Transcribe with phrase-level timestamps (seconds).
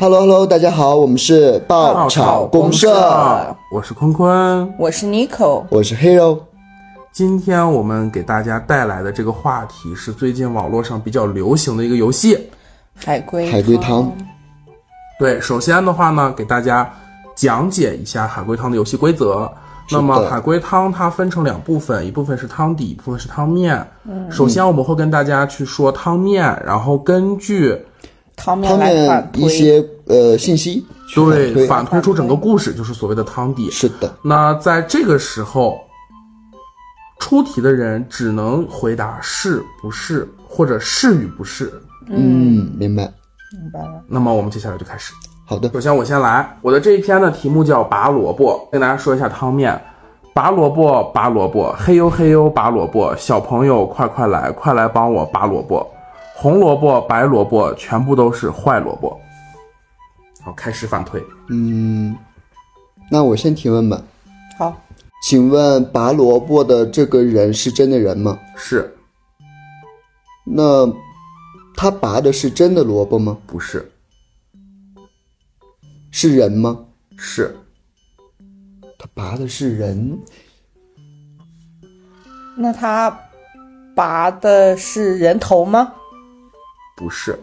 [0.00, 2.88] Hello Hello，大家好，我们是爆炒公社，
[3.72, 6.38] 我是坤坤，我是 Nico，我是 Hero。
[7.10, 12.38] 今天我们给大家带来的这个话题是最近网络上比较流行的一个游戏——
[12.94, 14.12] 海龟海龟汤。
[15.18, 16.88] 对，首先的话呢，给大家
[17.34, 19.50] 讲解一下海龟汤的游戏规则。
[19.90, 23.84] 那么海龟汤它分成两部分，一部分是汤底，一部分是汤面。
[24.04, 27.76] 嗯，首先我们会跟大家去说汤面，然后根据
[28.36, 29.42] 汤面来反推。
[29.42, 33.70] 一些呃信息，对，反推出整个故事，就是所谓的汤底。
[33.70, 34.12] 是的。
[34.22, 35.78] 那在这个时候，
[37.18, 41.72] 出题的人只能回答是不是，或者是与不是。
[42.08, 43.02] 嗯，明白。
[43.50, 44.02] 明白了。
[44.06, 45.12] 那么我们接下来就开始。
[45.46, 49.80] 好的，首先我先来，我的这一篇的题目叫拔萝卜，跟大家说一下汤面。
[50.34, 55.84] 拔萝卜，拔萝卜，嘿呦嘿呦拔萝卜，小朋友快快来，快来帮我拔萝卜。
[56.34, 59.18] 红萝卜，白萝卜，全部都是坏萝卜。
[60.48, 61.22] 好，开始反推。
[61.50, 62.16] 嗯，
[63.10, 64.02] 那我先提问吧。
[64.58, 64.82] 好，
[65.22, 68.38] 请问拔萝卜的这个人是真的人吗？
[68.56, 68.96] 是。
[70.46, 70.90] 那
[71.76, 73.36] 他拔的是真的萝卜吗？
[73.46, 73.92] 不是。
[76.10, 76.86] 是人吗？
[77.18, 77.54] 是。
[78.98, 80.18] 他拔的是人。
[82.56, 83.14] 那他
[83.94, 85.92] 拔的是人头吗？
[86.96, 87.38] 不是。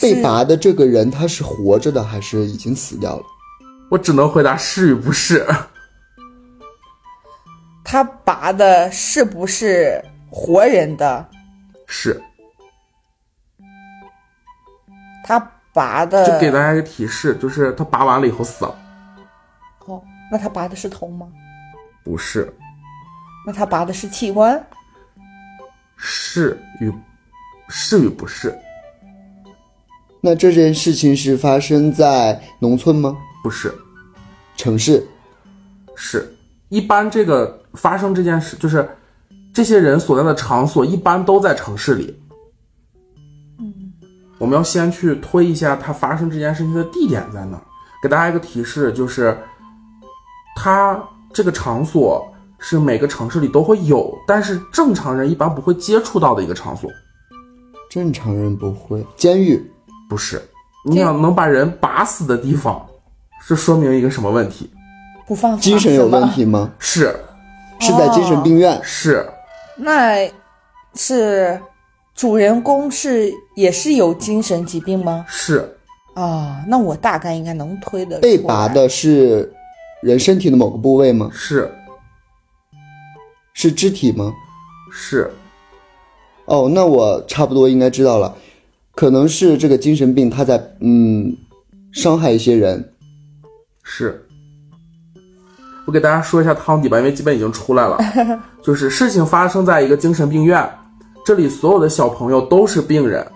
[0.00, 3.24] 被拔的这个人他是活着的还是已经死掉了？
[3.90, 5.46] 我只能回答是与不是。
[7.84, 11.28] 他拔的是不是活人的？
[11.86, 12.20] 是。
[15.24, 15.50] 他。
[15.74, 18.78] 拔的就给大家一个提示，就是他拔完了以后死了。
[19.86, 21.26] 哦，那他拔的是头吗？
[22.04, 22.48] 不是。
[23.44, 24.64] 那他拔的是器官？
[25.96, 26.94] 是与
[27.68, 28.56] 是与不是？
[30.26, 33.14] 那这件事情是发生在农村吗？
[33.42, 33.70] 不是。
[34.56, 35.06] 城市？
[35.94, 36.34] 是。
[36.70, 38.88] 一般这个发生这件事，就是
[39.52, 42.18] 这些人所在的场所，一般都在城市里。
[44.38, 47.62] 我们要先去推一下它发生这件事情的地点在哪，
[48.02, 49.36] 给大家一个提示，就是
[50.56, 50.98] 它
[51.34, 52.26] 这个场所
[52.58, 56.90] 是每个城市里都会有，但是正常人一般不会接触到的一个场所。
[57.90, 59.62] 正常人不会，监狱
[60.08, 60.42] 不是。
[60.84, 62.84] 你想能把人拔死的地方，
[63.40, 64.70] 是说明一个什么问题？
[65.26, 66.70] 不放精神有问题吗？
[66.78, 67.14] 是，
[67.80, 68.80] 是在精神病院。
[68.82, 69.26] 是，
[69.76, 70.28] 那
[70.94, 71.60] 是。
[72.16, 75.24] 主人公是也是有精神疾病吗？
[75.26, 75.76] 是
[76.14, 78.20] 啊，那我大概应该能推的。
[78.20, 79.52] 被拔的是
[80.00, 81.28] 人身体的某个部位吗？
[81.32, 81.74] 是，
[83.52, 84.32] 是肢体吗？
[84.92, 85.28] 是。
[86.44, 88.32] 哦，那我差不多应该知道了，
[88.94, 91.36] 可能是这个精神病他在嗯
[91.92, 92.92] 伤害一些人。
[93.82, 94.26] 是，
[95.86, 97.98] 我给大家说一下汤底吧，因为基本已经出来了，
[98.62, 100.68] 就是事情发生在一个精神病院。
[101.24, 103.26] 这里所有的小朋友都是病人。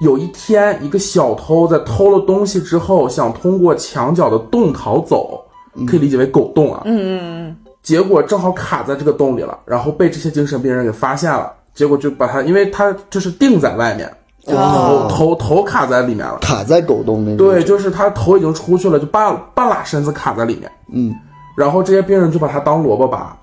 [0.00, 5.42] 有一天，一个小偷在偷了东西之后，想通过墙角的洞逃走，
[5.86, 6.82] 可以理解为狗洞啊。
[6.84, 7.56] 嗯嗯嗯。
[7.82, 11.52] 结果正好卡在这个洞里了，然后被这些精神病人给发现了。
[11.72, 14.12] 结果就把他，因为他就是定在外面，
[14.54, 17.36] 头头头卡在里面了，卡在狗洞那。
[17.36, 20.70] 对，就是他头已经出去了，就半半拉身子卡在里面。
[20.92, 21.14] 嗯。
[21.56, 23.36] 然后这些病人就把他当萝卜拔。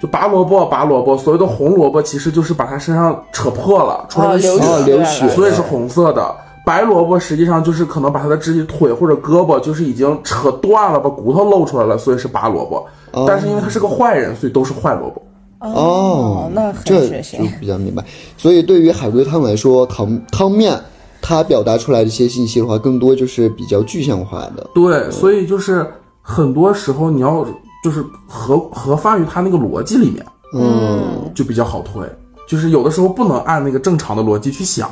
[0.00, 1.14] 就拔萝卜，拔萝卜。
[1.16, 6.34] 所谓的红萝卜，其实就是把他身上扯破了，出来流血，流血，所以是红色的。
[6.64, 12.86] 白萝卜实际上就是可能把他的肢体、腿或者胳膊就是已经扯断了，把骨头露出来了，所以是拔萝卜。
[13.26, 15.22] 但是因为他是个坏人，所以都是坏萝卜。
[15.60, 18.04] 哦，那这就比较明白。
[18.36, 20.78] 所以对于海龟汤来说，汤汤面
[21.22, 24.66] 它表达出来的一些信息的话，更多就是比较具象化的。
[24.74, 25.86] 对，所以就是
[26.20, 27.46] 很多时候你要。
[27.82, 30.22] 就是合合发于他那个逻辑里面，
[30.52, 32.06] 嗯，就比较好推。
[32.46, 34.90] 就是有的时候不能按那个正常的逻辑去想，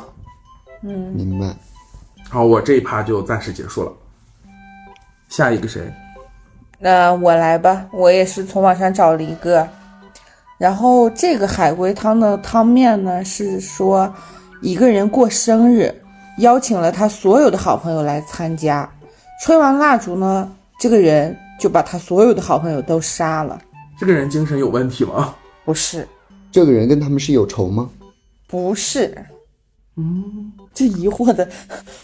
[0.81, 1.55] 嗯，明白。
[2.31, 3.91] 好，我这一趴就暂时结束了。
[5.27, 5.81] 下一个谁？
[6.79, 9.67] 那我来吧，我也是从网上找了一个。
[10.59, 14.13] 然后这个海龟汤的汤面呢，是说
[14.61, 15.91] 一个人过生日，
[16.39, 18.87] 邀请了他所有的好朋友来参加，
[19.41, 21.35] 吹完蜡烛呢，这个人。
[21.59, 23.59] 就把他所有的好朋友都杀了。
[23.99, 25.35] 这个人精神有问题吗？
[25.65, 26.07] 不是。
[26.53, 27.89] 这个人跟他们是有仇吗？
[28.47, 29.13] 不是。
[29.97, 31.45] 嗯， 这疑惑的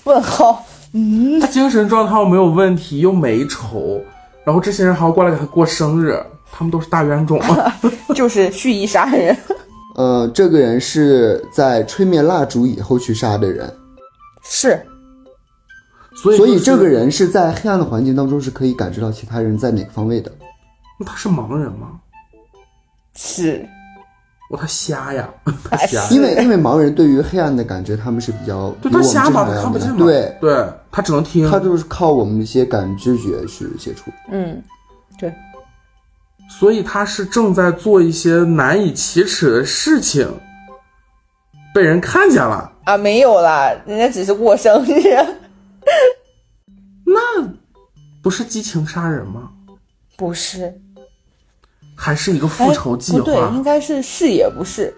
[0.04, 0.66] 问号。
[0.92, 4.02] 嗯，他精神状态没有问题，又没仇，
[4.44, 6.22] 然后这些人还要过来给他过生日，
[6.58, 7.42] 他们都是大冤种？
[8.16, 9.36] 就是蓄意杀人。
[9.96, 13.70] 呃，这个人是在吹灭蜡烛以后去杀的人。
[14.44, 14.82] 是。
[16.16, 20.32] 所以所以这个人是在黑暗的环境当中是可以感知到其他人在哪个方位的。
[20.98, 22.00] 那他是盲人吗？
[23.18, 23.68] 是
[24.50, 26.08] 我他瞎呀，他他瞎。
[26.10, 30.06] 因为因为盲人对于黑暗的感觉，他们是比较对他瞎嘛，他看不见嘛。
[30.06, 31.50] 对，对，他只能听。
[31.52, 34.10] 他就是靠我们一些感知觉去接触。
[34.32, 34.62] 嗯，
[35.20, 35.34] 对，
[36.50, 40.28] 所以他是正在做一些难以启齿的事情，
[41.74, 42.72] 被人看见了。
[42.86, 45.02] 啊，没有啦，人家只是过生日，
[47.04, 47.20] 那
[48.22, 49.50] 不是激情杀人吗？
[50.18, 50.74] 不是
[51.96, 53.50] 还是一个复仇计划、不对，划？
[53.56, 54.94] 应该是是也不是，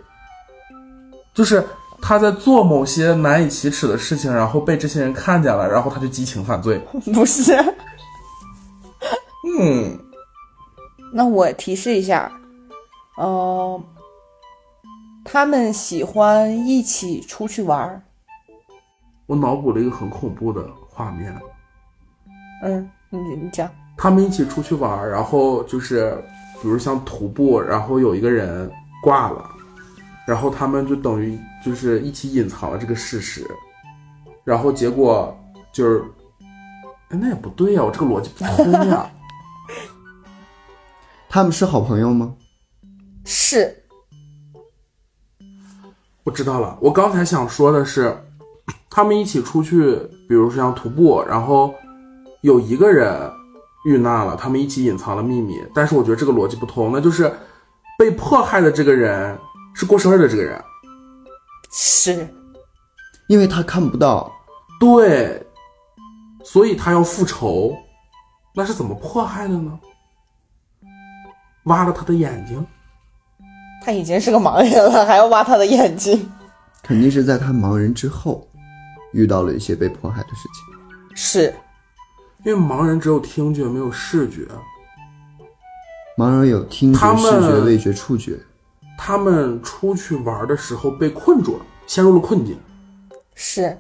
[1.34, 1.64] 就是
[2.02, 6.78] 他在做某些难以启齿的事情，然后被这些人看见了，然后他就激情犯罪。
[7.14, 7.54] 不是。
[9.60, 9.98] 嗯，
[11.14, 12.32] 那我提示一下，
[13.18, 13.82] 呃，
[15.24, 18.02] 他们喜欢一起出去玩儿。
[19.26, 21.36] 我脑补了一个很恐怖的画面。
[22.64, 26.18] 嗯，你你讲，他们一起出去玩儿，然后就是，
[26.62, 28.72] 比如像徒步，然后有一个人
[29.02, 29.50] 挂了，
[30.26, 33.46] 然后他们就等于就是一起隐藏了这个事实，
[34.44, 35.38] 然后结果
[35.72, 36.04] 就是，
[37.10, 39.10] 哎，那也不对呀、我这个逻辑不通呀。
[41.38, 42.34] 他们是好朋友吗？
[43.24, 43.84] 是
[46.24, 48.12] 我知道了，我刚才想说的是，
[48.90, 49.98] 他们一起出去，
[50.28, 51.76] 比如说像徒步，然后
[52.42, 53.32] 有一个人
[53.86, 57.32] 遇难了，他们一起隐藏了秘密，但是我觉得这个逻辑不通，那就是
[58.00, 59.38] 被迫害的这个人
[59.76, 60.60] 是过生日的这个人。
[61.70, 62.28] 是，
[63.28, 64.32] 因为他看不到，
[64.80, 65.46] 对，
[66.44, 67.78] 所以他要复仇，
[68.56, 69.80] 那是怎么迫害的呢？
[71.68, 72.66] 挖了他的眼睛，
[73.86, 76.30] 他已经是个盲人了，还要挖他的眼睛。
[76.84, 78.48] 肯定是在他盲人之后
[79.14, 81.16] 遇到了一些被迫害的事情。
[81.16, 81.54] 是。
[82.46, 84.48] 因为盲人只有听觉没有视觉，
[86.18, 88.40] 盲人有听觉、视觉、味觉、触觉，
[88.98, 92.56] 他们出去玩的时候被困住了，陷入了困境，
[93.34, 93.78] 是，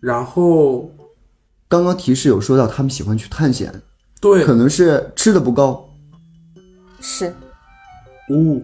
[0.00, 0.90] 然后
[1.68, 3.72] 刚刚提示有说到他们喜欢去探险，
[4.18, 5.87] 对，可能是吃的不够，
[7.00, 7.28] 是。
[8.28, 8.60] 哦，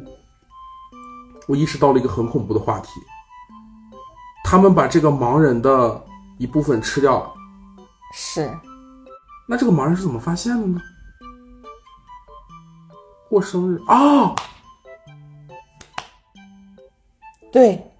[1.46, 2.88] 我意识到了一个很恐怖的话题，
[4.44, 6.02] 他们把这个盲人的
[6.38, 7.32] 一部分吃掉了，
[8.12, 8.50] 是，
[9.48, 10.80] 那这个盲人是怎么发现的呢？
[13.28, 13.80] 过生日。
[13.86, 14.34] 啊！
[17.50, 17.90] 对，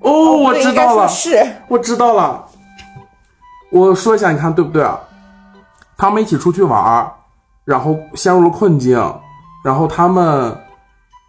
[0.00, 1.36] 哦，我知道了，是。
[1.68, 2.48] 我知道了。
[3.70, 4.98] 我说一下，你看对不对啊？
[5.96, 7.12] 他们一起出去玩，
[7.64, 8.96] 然后陷入了困境，
[9.68, 10.56] 然后他们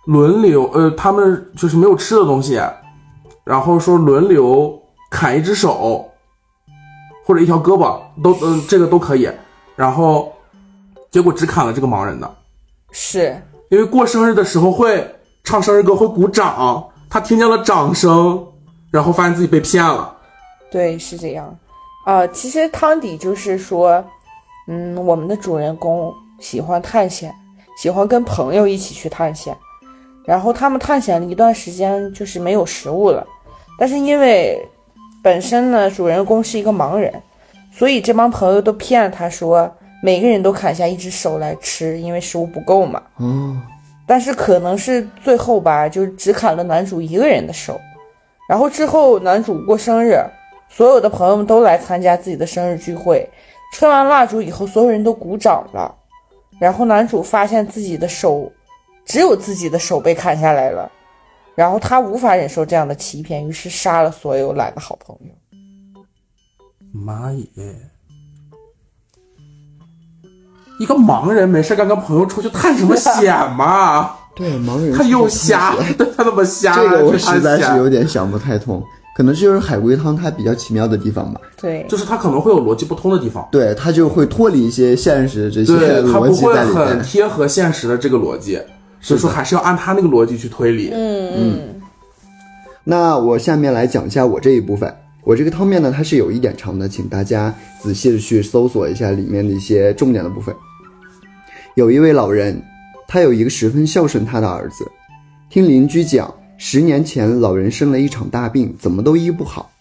[0.06, 2.58] 轮流，呃，他们就是没有吃的东西，
[3.44, 4.82] 然后说轮流
[5.12, 6.10] 砍一只手
[7.26, 9.30] 或者一条胳膊，都，呃，这个都可以。
[9.76, 10.32] 然后
[11.12, 12.34] 结果只砍了这个盲人的，
[12.92, 13.36] 是，
[13.68, 15.06] 因为过生日的时候会
[15.44, 18.42] 唱生日歌，会鼓掌，他听见了掌声，
[18.90, 20.16] 然后发现自己被骗了。
[20.72, 21.54] 对，是这样。
[22.06, 24.02] 啊、其实汤底就是说，
[24.70, 27.36] 嗯，我们的主人公喜欢探险，
[27.80, 29.56] 喜欢跟朋友一起去探险。
[30.26, 33.26] 然后他们探险了一段时间，就是没有食物了。
[33.80, 34.62] 但是因为
[35.24, 37.14] 本身呢，主人公是一个盲人，
[37.72, 39.72] 所以这帮朋友都骗他说，
[40.04, 43.02] 每个人都砍下一只手来吃，因为食物不够嘛。
[43.16, 43.56] 哦，
[44.06, 47.80] 但是可能是最后吧，就只砍了男主一个人的手。
[48.50, 50.18] 然后之后男主过生日，
[50.68, 53.28] 所有的朋友们都来参加自己的生日聚会。
[53.74, 55.96] 吹完蜡烛以后，所有人都鼓掌了。
[56.60, 58.52] 然后男主发现自己的手，
[59.06, 60.92] 只有自己的手被砍下来了。
[61.56, 66.04] 然后他无法忍受这样的欺骗，于是杀了所有来的好朋友。
[66.92, 67.76] 妈耶！
[70.80, 74.16] 一个盲人没事干跟朋友出去探什么险嘛？
[74.36, 76.74] 对，盲人他又瞎，对他怎么瞎？
[76.74, 78.82] 这个我实在是有点想不太通，
[79.20, 81.42] 可能这就是海龟汤它比较奇妙的地方吧。
[81.60, 86.88] 对，就是它可能会有逻辑不通的地方，对，它就会脱离一些现实这些对他不会逻辑在里面。
[86.88, 88.58] 很贴合现实的这个逻辑，
[89.02, 90.92] 所以说还是要按他那个逻辑去推理。
[90.94, 91.82] 嗯嗯，
[92.86, 94.90] 那我下面来讲一下我这一部分。
[95.26, 100.56] 我这个汤面呢，它是有一点长的，请大家仔细的去搜索一下里面的一些重点的部分。
[101.76, 102.64] 有一位老人，
[103.06, 104.86] 他有一个十分孝顺他的儿子。
[105.50, 109.72] 听邻居讲，十年前老人生了一场大病，怎么都医不好，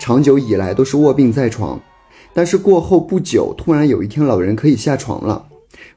[0.00, 1.78] 长久以来都是卧病在床。
[2.32, 5.44] 但是过后不久，突然有一天，老人可以下床了。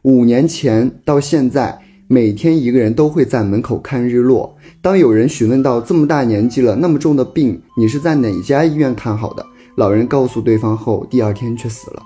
[0.01, 4.57] 五年前到现在，每天一个人都会在门口看日落。
[4.81, 9.45] 当有人询问到这么大年纪了，那么重的病，你是在哪家医院看好的？
[9.75, 12.01] 老人告诉对方后，第二天却死了。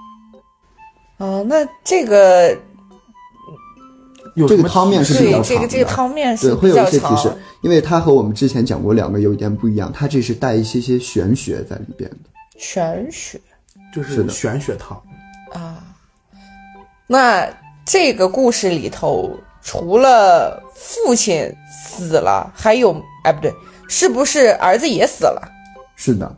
[1.19, 2.55] 哦，那这个
[4.37, 12.17] 有这个汤面是比对较长这个这个的汤面对，是会有比较长一些提示，因为它和我们之前讲过两个有一点不一样，它这是带一些些玄学在里边的。
[12.57, 13.41] 玄学
[13.91, 15.01] 就是玄学汤，
[15.53, 15.83] 啊。
[17.07, 17.49] 那
[17.83, 23.51] 这个故事里头，除了父亲死了，还有哎不对，
[23.87, 25.41] 是不是儿子也死了？
[25.95, 26.37] 是的，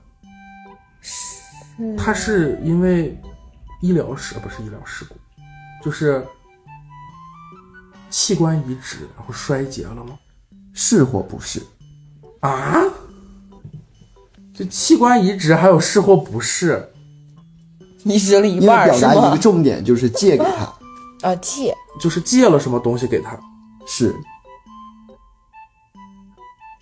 [1.01, 3.17] 是他是因为
[3.81, 5.15] 医疗事不是医疗事故，
[5.83, 6.25] 就是
[8.09, 10.17] 器官移植然后衰竭了吗？
[10.73, 11.61] 是或不是？
[12.41, 12.83] 啊？
[14.55, 16.91] 这器官移植还有是或不是？
[18.03, 19.37] 移植了一半儿是表达一个？
[19.37, 23.37] 重点就是借给他，啊，借就是借了什么东西给他？
[23.85, 24.15] 是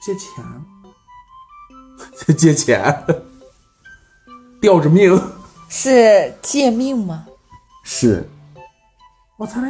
[0.02, 0.44] 借钱？
[2.38, 3.06] 借钱？
[4.62, 5.20] 吊着命？
[5.70, 7.26] 是借命吗？
[7.84, 8.30] 是，
[9.38, 9.70] 我操嘞！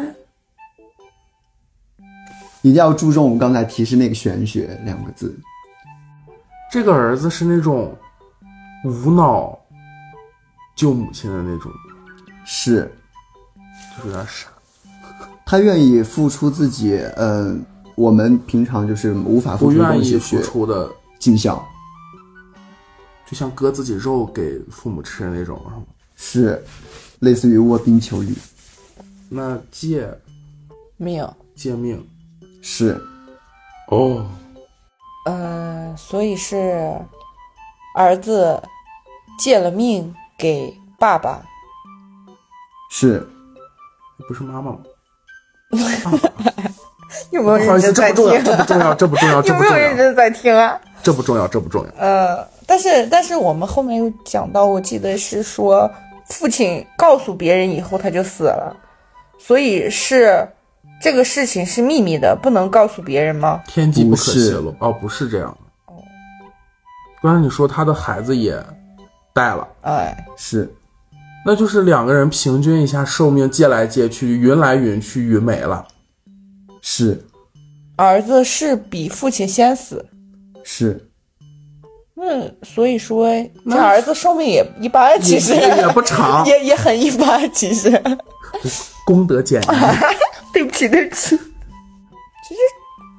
[2.62, 5.38] 一定要注重我们刚才提示那个玄学两个字。
[6.72, 7.96] 这个儿子是那种
[8.84, 9.58] 无脑
[10.76, 11.72] 救母亲的那种，
[12.46, 12.92] 是
[13.96, 14.48] 就是有点傻。
[15.46, 17.64] 他愿意付出自己，嗯、
[17.96, 21.66] 我们平常就是无法付不出的愿意付东西去出的，尽孝，
[23.26, 25.58] 就像割自己肉给父母吃的那种，
[26.18, 26.58] 是吗？
[26.60, 26.64] 是
[27.20, 28.36] 类似于卧冰求鲤，
[29.30, 30.10] 那借
[30.98, 31.26] 命。
[31.56, 32.06] 借命
[32.70, 33.02] 是
[33.88, 34.26] 哦，
[35.26, 37.00] 嗯、所以是
[37.96, 38.62] 儿子
[39.40, 41.42] 借了命给爸爸。
[42.92, 43.26] 是
[44.28, 44.80] 不是妈妈吗？
[47.32, 48.44] 有没有不好意思，认真在这不重要，听？
[48.44, 50.78] 这不重要，这不重要，这有没有不重要， 认真在听啊？
[51.02, 51.92] 这不重要，这不重要。
[51.98, 55.90] 呃，但是但是我们后面有讲到，我记得是说
[56.26, 58.76] 父亲告诉别人以后他就死了，
[59.40, 60.46] 所以是
[61.02, 63.62] 这个事情是秘密的，不能告诉别人吗？
[63.68, 64.76] 天机不可泄露。
[64.80, 65.94] 哦，不是这样的。
[67.22, 68.62] 刚才你说他的孩子也
[69.34, 70.72] 带了，哎，是
[71.46, 75.86] 那就是两个人平均一下寿命，借来借去，云来云去，云没了。
[76.82, 77.26] 是
[77.96, 80.06] 儿子是比父亲先死，
[80.64, 81.10] 是
[82.16, 83.28] 那所以说
[83.70, 88.02] 这儿子寿命也一般，其实也也不长， 也也很一般，其实。
[89.06, 89.66] 功德减一。
[90.58, 91.38] 对不起，对不起。
[91.38, 92.60] 其实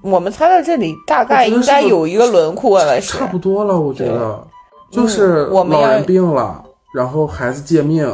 [0.03, 4.45] 我们猜到这里，大概应该有一个轮廓了，差不多了，我觉得
[4.91, 8.13] 就是老人病了，然后孩子借命，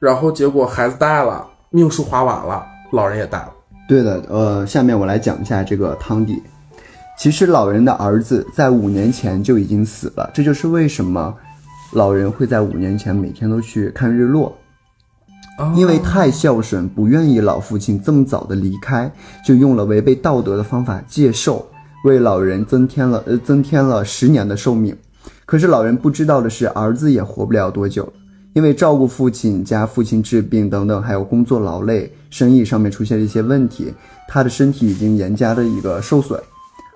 [0.00, 3.52] 然后结果孩子带了，命数花完了，老人也带了。
[3.88, 4.20] 对的。
[4.28, 6.42] 呃，下面我来讲一下这个汤底。
[7.16, 11.32] 其实老人的儿子在五年前就已经死了，这就是为什么
[11.92, 14.52] 老人会在五年前每天都去看日落。
[15.76, 19.10] 因为太孝顺，不愿意老父亲这么早的离开，
[19.46, 21.64] 就用了违背道德的方法借寿，
[22.04, 24.96] 为老人增添了呃增添了十年的寿命。
[25.46, 28.12] 可是老人不知道的是，儿子也活不了多久了，
[28.52, 33.92] 因为照顾父亲加父亲治病等等，还有工作劳累、生意上面出现了一些问题，
[34.26, 36.40] 他的身体已经严加的一个受损。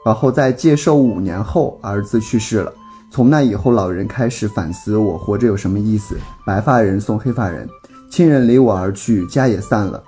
[0.05, 2.73] 然后在借寿五年后，儿子去世了。
[3.11, 6.17] 从那以后，老人开始反思我活着有什么意思？
[6.47, 7.69] 白发人送黑发人，
[8.11, 10.03] 亲人离我而去，家也散了。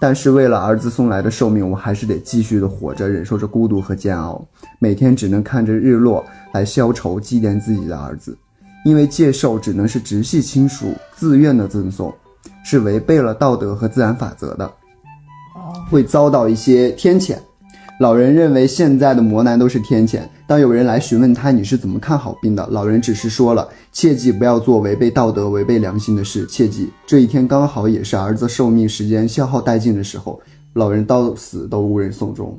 [0.00, 4.44] 但是为了儿子送来的寿命，我还是得继续的活着，忍受着孤独和煎熬，
[4.80, 8.36] 每天只能看着日落来消愁，祭奠自己的儿子。
[8.84, 12.12] 因为借寿只能是直系亲属自愿的赠送，
[12.64, 14.68] 是违背了道德和自然法则的，
[15.88, 17.36] 会遭到一些天谴。
[18.00, 20.20] 老人认为现在的磨难都是天谴。
[20.46, 26.44] 当有人来询问他你是怎么看好病的，老人只是说了：切记不要做违背道德、违背良心的事。
[26.46, 30.40] 切记这一天刚好也是儿子寿命时间消耗殆尽的时候，
[30.74, 32.58] 老人到死都无人送终。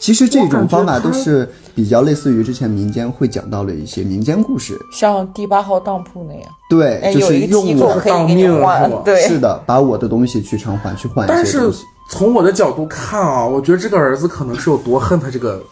[0.00, 11.84] 其实这种方法都是比较类似于之前民间会讲到的一些民间故事，像第八号当铺那样，对，哎，就是有一个机用我当命对，是的，把我的东西去偿还，去换一些东西。
[12.10, 15.62] 从我的角度看啊，我觉得这个儿子可能是有多恨他这个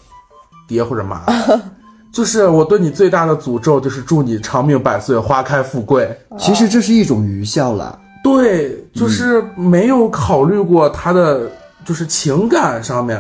[0.67, 1.23] 爹或者妈，
[2.13, 6.17] 就是我对你最大的诅咒就是祝你长命百岁，花开富贵。
[6.39, 7.99] 其实这是一种愚孝了。
[8.23, 11.51] 对，就是没有考虑过他的
[11.85, 13.19] 就是情感上面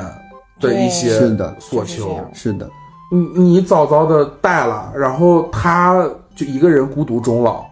[0.61, 2.21] 的一些是的所求。
[2.35, 2.69] 是的，
[3.11, 7.65] 你你早早的带了，然后他就一个人孤独终老，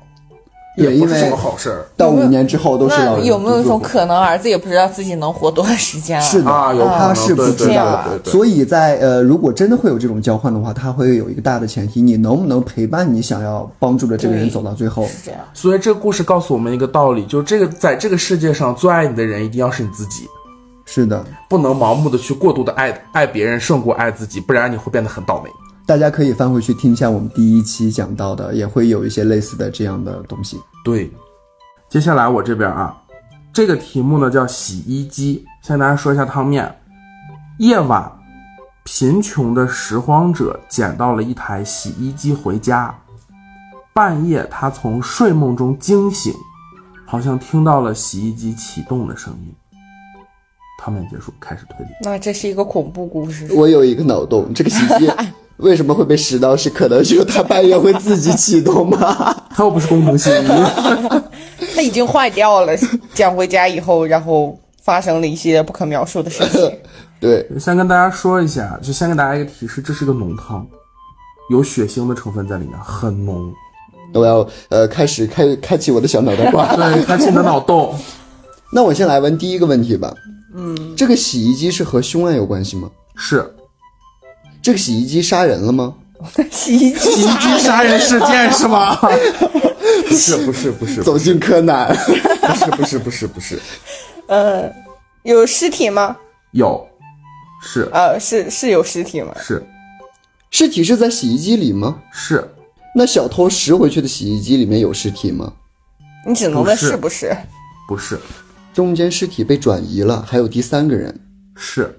[0.79, 6.25] 对，因为也不是什么好事儿到五年之后都是老人有没有一种可能，儿子也不知道自己能活多长时间了？
[6.25, 15.05] 是的啊，有他是不知道的对对对所以在呃，如果真的会有这种交换的话，他会有一个大的前提，你能不能陪伴你想要帮助的这个人走到最后？
[15.07, 15.41] 是这样。
[15.53, 20.27] 所以这个故事告诉我们一个道理，就是这个在这个世界上最爱你的人一定要是你自己，
[20.85, 25.51] 是的，不能盲目的去过度的爱爱别人胜过爱自己，不然你会变得很倒霉。
[25.89, 30.61] 大家可以翻回去听一下我们第一期讲到的，也会有一些类似的这样的东西。
[30.85, 31.11] 对，
[31.89, 32.95] 接下来我这边啊，
[33.55, 36.71] 这个题目呢叫洗衣机，向大家说一下汤面。
[37.59, 38.13] 夜晚，
[38.85, 42.95] 贫穷的拾荒者捡到了一台洗衣机回家。
[43.95, 46.35] 半夜，他从睡梦中惊醒，
[47.07, 49.55] 好像听到了洗衣机启动的声音。
[50.79, 51.93] 汤面结束，开始推理。
[52.03, 53.49] 那这是一个恐怖故事。
[53.55, 55.11] 我有一个脑洞，这个洗衣机
[55.59, 56.57] 为什么会被拾到？
[56.57, 59.35] 是可能就它半夜会自己启动吗？
[59.51, 60.49] 它又不是工程洗衣，
[61.75, 62.73] 它已经坏掉了，
[63.15, 66.79] 捡回家以后，然后发生了一些不可描述的事情。
[67.21, 70.65] 对，先跟大家说一下，就先给大家一个提示，这是个浓汤，
[71.51, 73.53] 有血腥的成分在里面，很浓。
[74.15, 76.75] 我要呃开始开开启我的小脑袋瓜。
[76.77, 77.95] 对，开启你的脑洞。
[78.73, 80.15] 那我先来问第一个问题吧。
[80.55, 82.89] 嗯，这个洗衣机是和凶案有关系吗？
[83.17, 83.45] 是
[84.69, 85.95] 这个洗衣机杀人了吗？
[86.53, 88.95] 洗衣机洗衣机杀人事件是吗？
[88.97, 91.89] 不是不是不是走进柯南。
[91.97, 93.59] 不是不是不是不是，
[94.29, 94.71] 呃，
[95.23, 96.15] 有尸体吗？
[96.53, 96.87] 有，
[97.63, 99.35] 是呃，是是有尸体吗？
[99.41, 99.67] 是
[100.51, 102.03] 尸体是在洗衣机里吗？
[102.13, 102.47] 是，
[102.95, 105.51] 那小偷拾回去的洗衣机里面有尸体吗？
[106.27, 107.35] 你只能问是不是？
[107.89, 108.21] 不是
[108.75, 111.19] 中间尸体被转移了，还有第三个人，
[111.57, 111.98] 是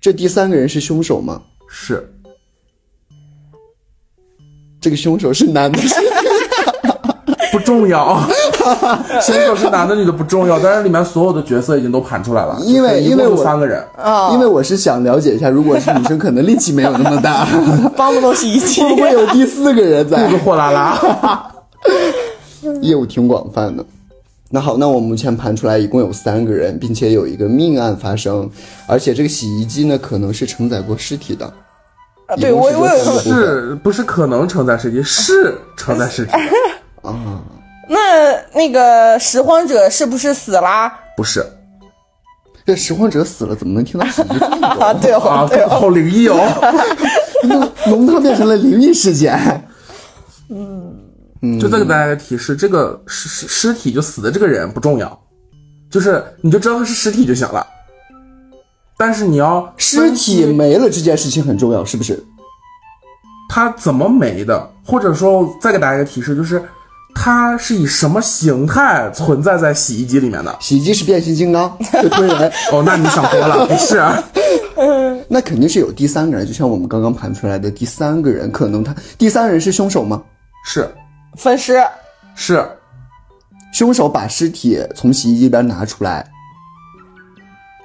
[0.00, 1.42] 这第三个人是凶手吗？
[1.68, 2.10] 是
[4.80, 5.78] 这个凶手是男的，
[7.52, 8.18] 不重要，
[9.20, 17.46] 凶手是男的女的不重要，但是里面所有的角色已经都盘出来了，因为一共因为我三个人，啊、因为我是想了解一下，如果是女生，可能力气没有那么大，
[17.94, 18.80] 帮不动洗衣机。
[18.88, 20.38] 会不会有第四个人肚子在？
[20.38, 20.98] 货拉拉。
[22.80, 23.84] 业务挺广泛的。
[24.52, 28.50] 那好，那我目前盘出来一共有三个人，并且有一个命案发生，
[28.88, 31.46] 而且这个洗衣机呢可能是承载过尸体的。
[32.26, 35.02] 啊对我我有是不是可能承载尸体？
[35.02, 36.32] 是承载尸体
[37.02, 37.42] 啊，
[37.88, 37.98] 那
[38.52, 40.92] 那个拾荒者是不是死啦？
[41.16, 41.44] 不是
[42.66, 46.36] 这拾荒者死了，怎么能听到洗衣机这么 啊，对哦，啊对，哦，好灵异哦。
[47.86, 49.32] 浓汤变成了灵异事件。
[51.58, 55.18] 就再给大家一个提示，这个尸尸尸体就死的这个人不重要，
[55.90, 57.66] 就是你就知道他是尸体就行了。
[58.98, 62.22] 但是你要尸体没了这件事情很重要，是不是？
[63.48, 66.62] 他怎么没的，或者说再给大家一个提示，就是
[67.14, 70.54] 他是以什么形态存在在洗衣机里面的？
[70.60, 74.00] 洗衣机是变形金刚，会推人，哦，那你想多了，不是？
[75.26, 80.22] 那肯定是有第三个人，就像我们刚刚盘出来的第三个人，可能他第三个人是凶手吗？
[80.64, 80.88] 是
[81.36, 81.82] 分尸。
[82.34, 82.66] 是
[83.72, 86.26] 凶手把尸体从洗衣机里边拿出来。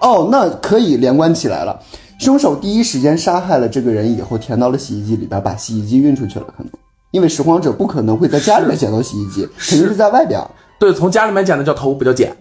[0.02, 1.80] 哦，那可以连贯起来了。
[2.20, 6.72] 凶手第一时间杀害了这个人以后，填到了洗衣机里边，把洗衣机运出去了，可能。
[7.12, 10.42] 因为拾荒者不可能会在家里面捡到洗衣机，肯定是在外边。
[10.78, 12.36] 对，从家里面捡的叫偷，不叫捡，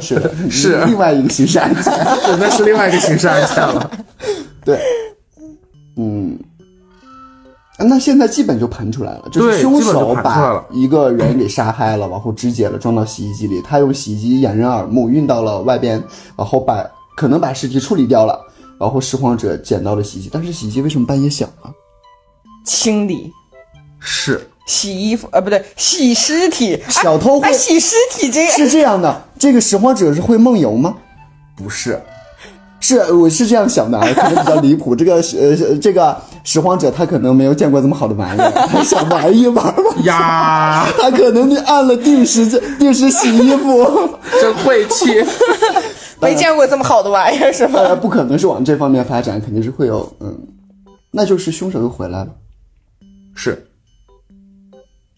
[0.00, 1.82] 是的， 是另外一个刑事案件。
[2.24, 3.90] 对，那是另外一个刑事案件了。
[4.64, 4.80] 对，
[5.96, 6.38] 嗯，
[7.86, 16.02] 那现在基本就盘出来了，就是凶手把一个人给杀害了，然后肢解了，装到洗衣机里，他用洗衣机掩人耳目，运到了外边，
[16.36, 16.84] 然后把
[17.16, 18.40] 可能把尸体处理掉了，
[18.80, 21.70] 然后拾荒者捡到了洗衣机，但是洗衣机为什么半夜响啊？
[22.64, 23.32] 清理、
[24.00, 26.82] 是洗衣服，呃，不对，洗尸体。
[26.88, 30.96] 小偷会哎，洗尸体这个是这样的，这个拾荒者是会梦游吗？
[31.56, 32.02] 不是？
[32.80, 34.94] 是，我是这样想的，啊，可能比较离谱。
[34.94, 39.82] 这个呃，这个拾荒者他可能没有见过这么好的玩意儿， 他想玩一玩吧。
[40.04, 42.46] 呀， 他可能就按了定时
[42.78, 43.84] 定时洗衣服，
[44.40, 45.24] 真晦气。
[46.20, 47.80] 没见过这么好的玩意儿是吗？
[47.80, 50.36] 呃，不可能是往这方面发展，肯定是会有，嗯，
[51.10, 52.28] 那就是凶手又回来了。
[53.34, 53.66] 是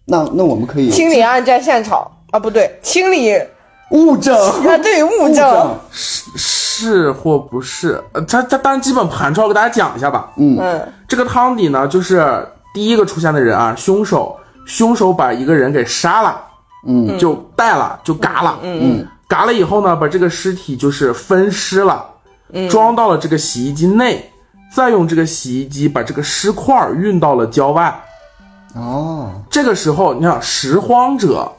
[0.04, 3.32] 那那我们可以清理案件现场啊，不对，清理
[3.90, 5.78] 物证，啊，对，物证。
[5.90, 8.02] 是是或不是？
[8.12, 10.30] 呃，他他当然基本盘出来，我给大家讲一下吧。
[10.36, 16.40] 嗯，嗯，这个汤底呢，就是第一个出现的人啊，凶手，凶手把一个人给杀了，
[16.86, 22.04] 嗯，就带了，就嘎了，嗯，嘎了以后呢，把这个尸体就是分尸了，
[22.70, 24.30] 装到了这个洗衣机内，
[24.74, 27.94] 再用这个洗衣机把这个尸块儿运到了郊外，
[28.74, 31.50] 哦，这个时候，你想拾荒者，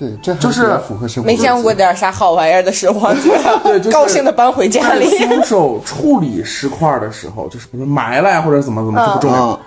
[0.00, 1.26] 对，这还就是符合生活。
[1.26, 1.74] 没见过。
[1.74, 3.30] 点啥好玩意儿的拾荒者，
[3.62, 5.10] 对，就是 高兴的搬回家里。
[5.10, 9.48] 在凶手处理尸块的时候，就是比如埋了呀，或者怎么怎么，这不重要。
[9.48, 9.60] 啊，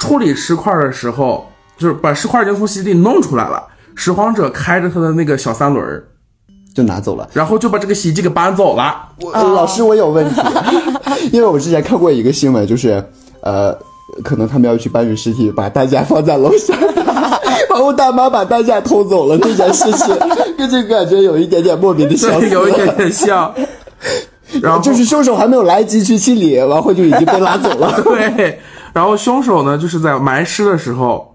[0.00, 1.46] 处理尸块的时候，
[1.78, 3.62] 就是把尸块已经从洗地里弄出来了，
[3.94, 6.02] 拾荒者开着他的那个小三轮儿，
[6.74, 7.28] 就拿走了。
[7.32, 9.10] 然后就把这个洗衣机给搬走了。
[9.20, 10.40] 我、老师，我有问题，
[11.32, 13.00] 因为我之前看过一个新闻，就是
[13.42, 13.72] 呃，
[14.24, 16.74] 可能他们要去搬运尸体，把担架放在楼下，
[17.72, 20.16] 然后大妈把担架偷走了，这件事情
[20.58, 23.52] 跟这个感觉有一点点莫名的相对，似， 有一点点像。
[24.60, 27.98] 然后就是凶手还没有来及去清理，然后就已经被拉走了。
[28.04, 28.60] 对，
[28.92, 31.34] 然后凶手呢，就是在埋尸的时候，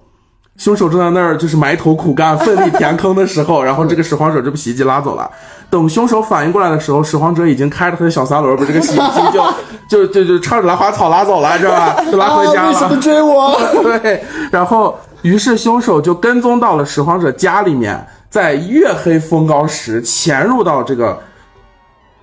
[0.58, 5.28] 凶手正在那儿就是埋头苦干、奋力填坑的时候，然后这个拾荒者就被洗衣机拉走了。
[5.70, 9.44] 等凶手反应过来的时候，拾荒者已经开着他的小三轮，把这个洗衣机就
[9.90, 11.96] 就就就插着兰花草拉走了，知道吧？
[12.12, 12.96] 就拉回家啊、为什么。
[13.02, 13.60] 追我？
[14.00, 14.96] 对，然后
[15.28, 21.20] 于是凶手就跟踪到了拾荒者家里面，在月黑风高时潜入到这个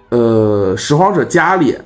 [0.08, 1.76] 呃拾荒者家里，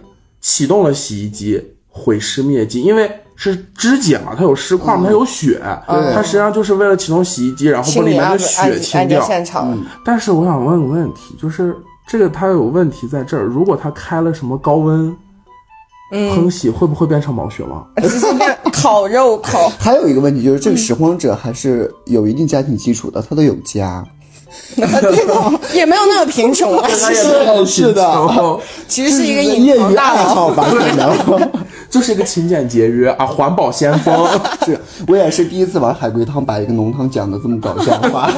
[0.41, 2.83] 启动了洗衣机，毁尸灭迹。
[2.83, 9.21] 因为是肢解嘛，它有尸块嘛，它有血，对它实际上就是为了启动洗衣机，然后把里面的血清掉。
[9.21, 11.75] 安现场，但是我想问个问题，就是
[12.07, 15.13] 这个它有问题在这儿，如果它开了什么高温
[16.11, 17.87] 烹洗，会不会变成毛血旺？
[18.03, 19.69] 直接变烤肉烤。
[19.79, 24.05] 还有一个问题就是，这个拾荒者还是有一定家庭基础的，他都有家。
[25.75, 30.21] 也没有那么贫穷啊，其实是的其实是一个业余大佬。
[30.21, 31.51] 爱好吧，可能。
[31.91, 34.27] 就是一个勤俭节约啊，环保先锋。
[34.65, 38.31] 是我也是第一次玩海龟汤，把一个浓汤讲的这么搞笑化。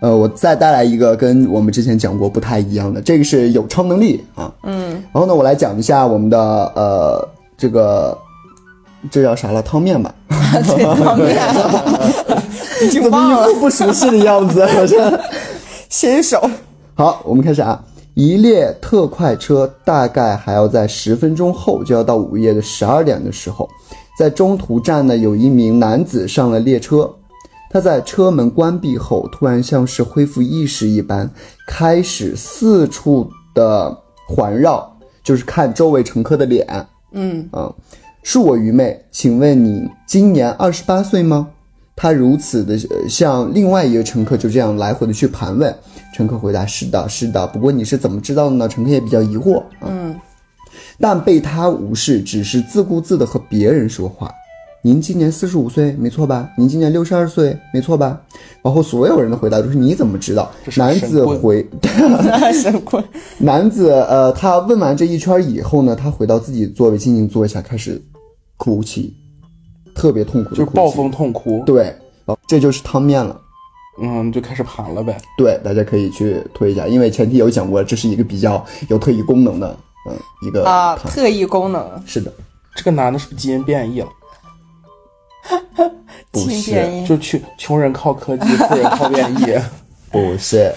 [0.00, 4.52] 呃，我再带来一个跟我们之前讲过不太一样的，这个是有超能力啊。
[4.62, 4.92] 嗯。
[5.12, 6.38] 然后呢，我来讲一下我们的
[6.76, 8.16] 呃这个
[9.10, 9.60] 这叫啥了？
[9.60, 10.14] 汤面吧。
[10.64, 11.36] 这汤面
[12.82, 14.64] 已经怎么忘了一副不熟悉的样子？
[14.66, 15.20] 好像。
[15.90, 16.40] 新手。
[16.94, 17.82] 好，我们开始啊。
[18.14, 23.68] 一列特快车大概还要在十分钟后就要到午夜的十二点的时候，
[24.18, 27.10] 在中途站呢，有一名男子上了列车。
[27.70, 31.30] 他在车门关闭后，突然像是恢复意识一般，
[31.66, 34.90] 开始四处的环绕，
[35.22, 36.66] 就是看周围乘客的脸。
[37.12, 37.72] 嗯啊，
[38.24, 41.48] 恕我愚昧，请问你今年二十八岁吗？
[41.96, 45.74] 他如此的呃向另外一个乘客就这样来回的去盘问，
[46.14, 47.46] 乘客回答是的，是的。
[47.48, 48.68] 不过你是怎么知道的呢？
[48.68, 50.14] 乘客也比较疑惑啊，嗯，
[51.00, 54.32] 但被他无视，只是自顾自的和别人说话。
[54.80, 56.48] 您今年四十五岁，没错吧？
[56.56, 58.20] 您今年六十二岁，没错吧？
[58.62, 60.50] 然后所有人的回答都是你怎么知道？
[60.76, 61.68] 男子回
[62.54, 63.02] 神棍。
[63.38, 68.00] 男子呃，他问完这一圈以后呢，他回到自己座位，静静坐下，开始
[68.56, 69.12] 哭泣，
[69.94, 70.64] 特别痛苦的哭泣。
[70.64, 71.92] 就是暴风痛哭，对，
[72.26, 73.36] 哦这就是汤面了。
[74.00, 75.18] 嗯，就开始盘了呗。
[75.36, 79.76] 对，大家可以去推一下，因为前提有讲过，这是一个比较有特异功能的，
[80.08, 82.32] 嗯，一个啊，特异功能，是的，
[82.76, 84.06] 这个男的是不是基因变异了？
[86.30, 89.58] 不是就穷穷人靠科技， 富人靠变异。
[90.10, 90.72] 不是，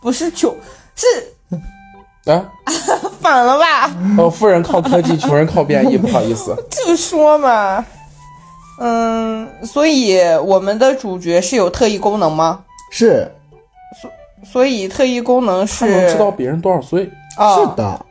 [0.00, 0.54] 不是穷，
[0.94, 1.06] 是
[2.30, 2.48] 啊，
[3.20, 3.90] 反了吧？
[4.16, 6.54] 哦，富人靠科技，穷人靠变异，不好意思。
[6.70, 7.84] 就说嘛，
[8.78, 12.62] 嗯，所以我们的主角是有特异功能吗？
[12.92, 13.28] 是
[14.00, 14.10] 所
[14.44, 18.06] 所以特异功能是能知道别人多少岁，啊，是的，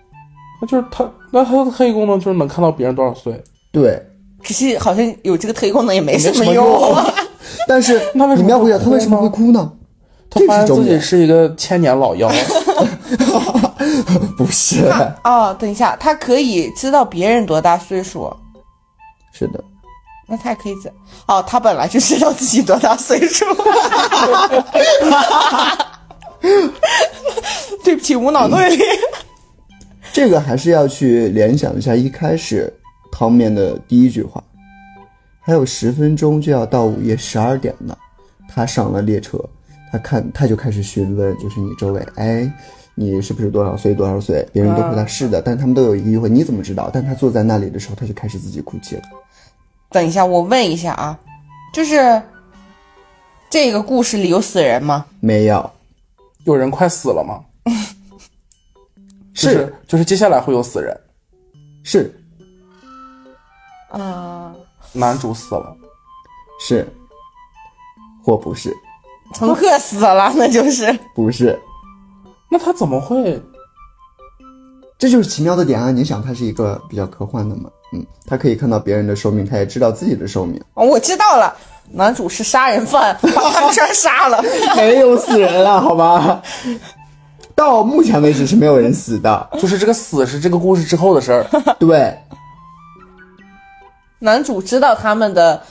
[0.61, 3.41] 那就是他，那他的特异功能就是能看到别人多少岁。
[3.71, 4.05] 对。
[4.45, 6.95] 可是好像有这个特异功能也没什么用。
[7.67, 9.71] 但是那为什么他为什么会哭呢？
[10.29, 12.29] 他发现自己是一个千年老妖，
[14.38, 14.91] 不是，
[15.23, 18.29] 哦，等一下，他可以知道别人多大岁数，
[19.31, 19.63] 是的，
[20.27, 20.91] 那他也可以知
[21.27, 23.45] 哦，他本来就知道自己多大岁数。
[27.84, 28.84] 对不起，无脑对立。
[30.12, 32.73] 这个还是要去联想一下一开始
[33.17, 34.43] 汤面的第一句话，
[35.39, 37.97] 还有十分钟就要到午夜十二点了，
[38.49, 39.39] 他上了列车，
[39.89, 42.51] 他看他就开始询问，就是你周围，哎，
[42.93, 44.45] 你是不是多少岁多少岁？
[44.51, 46.89] 别人都回答是的，但他们都有一个疑惑，你怎么知道？
[46.91, 49.04] 但他坐在那里的时候，他就开始自己哭泣了。
[49.91, 51.17] 等一下，我问一下啊，
[51.73, 52.21] 就是
[53.49, 55.06] 这个故事里有死人吗？
[55.21, 55.71] 没有，
[56.43, 57.39] 有人快死了吗？
[59.34, 60.93] 就是就是接下来会有死人，
[61.84, 62.13] 是
[63.89, 64.54] 啊、
[64.93, 65.76] 男主死了，
[66.60, 66.88] 是，
[68.24, 68.76] 或不是，
[69.34, 71.60] 乘客死了，那就是不是，
[72.50, 73.41] 那他怎么会？
[74.98, 75.91] 这这就是奇妙的点啊！
[75.91, 81.56] 你想，它是一个比较科幻的嘛，嗯，他可以看到别人的寿命，他也知道自己的寿命，哦，我知道了，
[81.91, 84.43] 男主是杀人犯，把他们全杀了。
[84.76, 86.41] 没有死人了，好吧？
[87.54, 91.45] 到目前为止是没有人死的，就是这个死是这个故事之后的事儿。
[91.78, 92.17] 对，
[94.25, 95.61] 男主知道他们的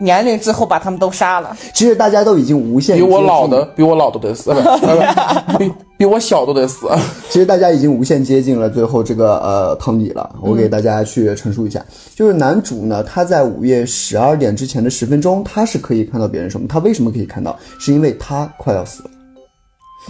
[0.00, 1.56] 年龄之后，把他们都杀了。
[1.72, 4.52] 其实大家都已经无限比我接近老的，比我老的得死，
[5.56, 6.88] 比比我小都得死。
[7.30, 11.80] 其实大家已经无限接近了最后这个呃汤底了，我给大家去陈述一下，
[12.16, 16.66] 就是男主呢，他在午夜十二点之前的十分钟，他是可以看到别人什么？
[16.66, 17.56] 他为什么可以看到？
[17.78, 19.10] 是因为他快要死了，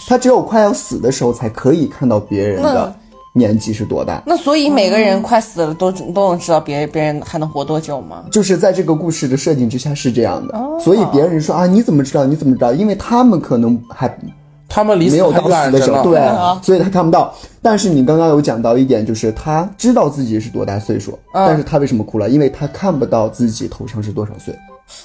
[0.09, 2.95] 他只有快要死的时候才可以看到别人的
[3.37, 4.23] 年纪是多大。
[4.25, 8.25] 那所以每个人快死了都都能知道别人别人还能活多久吗？
[8.31, 12.25] 就是在这个故事的设定之下是这样的，所以别人说啊，你怎么知道？
[12.25, 12.73] 你怎么知道？
[12.73, 14.09] 因为他们可能还
[14.69, 16.03] 他们离死没有到死的时候。
[16.03, 17.35] 对啊，所以他看不到。
[17.61, 22.29] 但是你刚刚有讲到一点，就是他知道自己是多大岁数，但是他为什么哭了？
[22.29, 24.55] 因为他看不到自己头上是多少岁。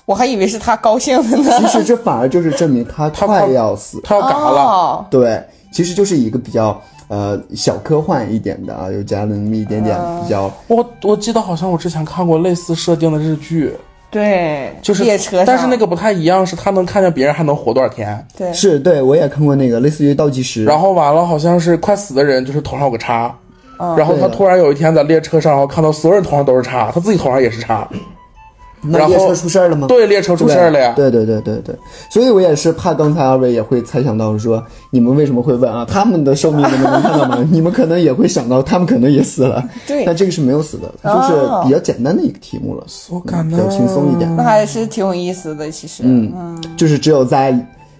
[0.05, 1.59] 我还以为是他高兴的呢。
[1.59, 3.99] 其实这反而就是证明他快要死。
[4.03, 6.79] 他要嘎了，哦，对，其实就是一个比较
[7.09, 10.49] 呃小科幻一点的啊，又加了那么一点点比较。
[10.67, 13.73] 我我记得好像我之前看过类似设定的日剧，
[14.09, 18.25] 对，就是列车，但是那个不太一样，是他能看见别人还能活多少天。
[18.37, 23.35] 对是对，我也看过那个类似于倒计时，然后完了，好像是快死的人，就是头上有个叉。
[23.81, 27.87] 嗯然后他突然有一天在列车上，然后看到所有人头上都是叉，他自己头上也是叉。
[28.83, 29.87] 然后那列车出事儿了吗？
[29.87, 30.93] 对，列车出事儿了呀。
[30.95, 31.75] 对对对对对，
[32.09, 35.85] 所以我也是怕刚才二位也会猜想到说，你们为什么会问啊？
[35.85, 37.45] 他们的寿命你们能看到吗？
[37.51, 39.63] 你们可能也会想到，他们可能也死了。
[39.85, 44.33] 对但这个是没有死的，它就是比较简单的一个题目了，我感比较轻松一点。
[44.35, 46.03] 那还是挺有意思的，其实。
[46.05, 47.51] 嗯，就是只有在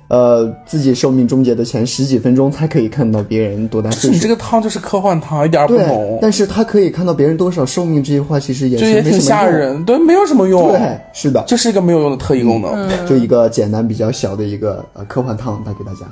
[0.09, 4.27] 呃自己寿命终结的前十几分钟才可以看到别人多大岁数你这。
[4.27, 9.19] 个汤就是科幻汤，一点儿不对浓，，但是他可以看到别人多少寿命这句话，其实也就是也挺。
[9.19, 10.69] 吓人，对，没有什么用。
[10.69, 13.07] 对，是的，这是一个没有用的特异功能。
[13.07, 16.05] 就一个简单比较小的一个呃科幻汤带给大家。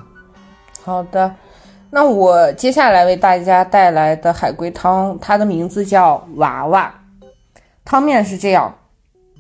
[0.84, 1.32] 好的，
[1.90, 6.94] 那我接下来为大家带来的海龟汤，它的名字叫娃娃。
[7.86, 8.74] 汤面是这样，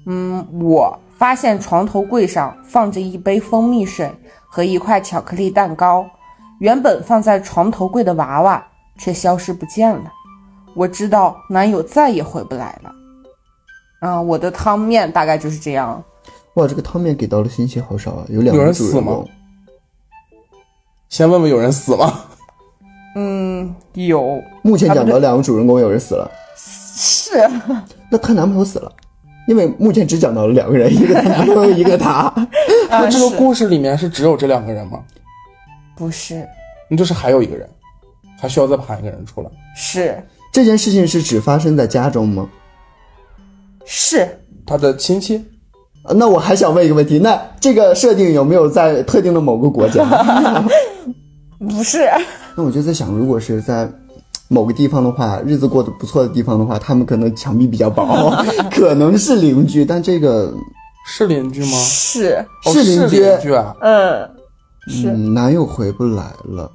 [0.06, 4.10] 嗯，我发现床头柜上放着一杯蜂蜜水
[4.58, 6.04] 和一块巧克力蛋糕，
[6.58, 8.67] 原本放在床头柜的娃娃
[8.98, 10.12] 却消失不见了。
[10.74, 12.91] 我知道男友再也回不来了。
[14.00, 16.04] 啊，我的汤面大概就是这样。
[16.56, 19.24] 哇，这个汤面给到的信息好少啊，有两个有人死吗。
[21.08, 22.12] 先问问有人死吗？
[23.15, 27.48] 嗯，有目前讲到两个主人公有人死了，是
[28.10, 28.91] 那她男朋友死了，
[29.47, 32.12] 因为目前只讲到了两个人，一个她男朋友， 一个她。
[32.12, 32.47] 啊，
[32.89, 34.99] 那这个故事里面是只有这两个人吗？
[35.95, 36.47] 不是
[36.89, 37.67] 那就是还有一个人，
[38.39, 39.49] 还需要再盘一个人出来。
[39.75, 40.21] 是
[40.53, 42.47] 这件事情是只发生在家中吗？
[43.86, 44.27] 是
[44.65, 45.43] 他的亲戚
[46.03, 50.03] 呃那我还想问一个问题，那这个设定有没有在特定的某个国家？
[51.60, 52.10] 不是？
[52.55, 53.89] 那我就在想，如果是在
[54.49, 58.31] 某个地方的话，日子过得不错的地方的话，他们可能墙壁比较薄，
[58.71, 60.53] 可能是邻居，但这个
[61.05, 61.77] 是邻居吗？
[61.77, 64.29] 是，哦是邻居邻居啊，嗯，
[64.88, 66.71] 是嗯，男友回不来了。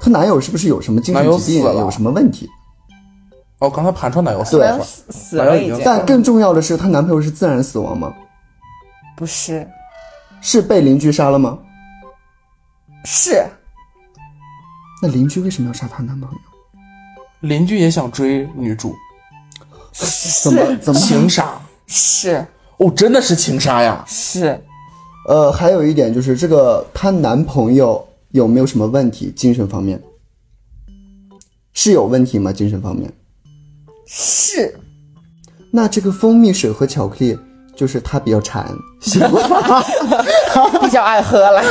[0.00, 2.48] 她男友是不是有什么精神疾病，死了有什么问题？
[3.60, 8.12] 哦，刚才盘出来男友死对了，死死了已经，但更重要的是，她男朋友是自然死亡吗？
[9.16, 9.66] 不是
[10.40, 11.58] 是被邻居杀了吗？
[13.04, 13.44] 是
[15.02, 16.38] 那邻居为什么要杀她男朋友？
[17.40, 18.94] 邻居也想追女主，
[20.42, 21.00] 怎么 怎么？
[21.00, 22.46] 情杀是
[22.78, 24.04] 哦，真的是情杀呀！
[24.06, 24.60] 是
[25.28, 29.32] 呃，还有一点就是，这个她男朋友有没有什么问题？
[29.36, 30.00] 精神方面
[31.72, 32.52] 是有问题吗？
[32.52, 33.12] 精神方面？
[34.06, 34.78] 是
[35.70, 37.38] 那这个蜂蜜水和巧克力，
[37.76, 38.66] 就是他比较馋，
[39.00, 39.30] 喜欢。
[40.80, 41.62] 比较爱喝了，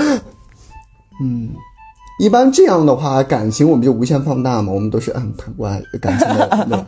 [2.18, 6.86] 一般这样的话，感情我们就无限放大嘛，我们都是嗯谈过爱感情的，对吧？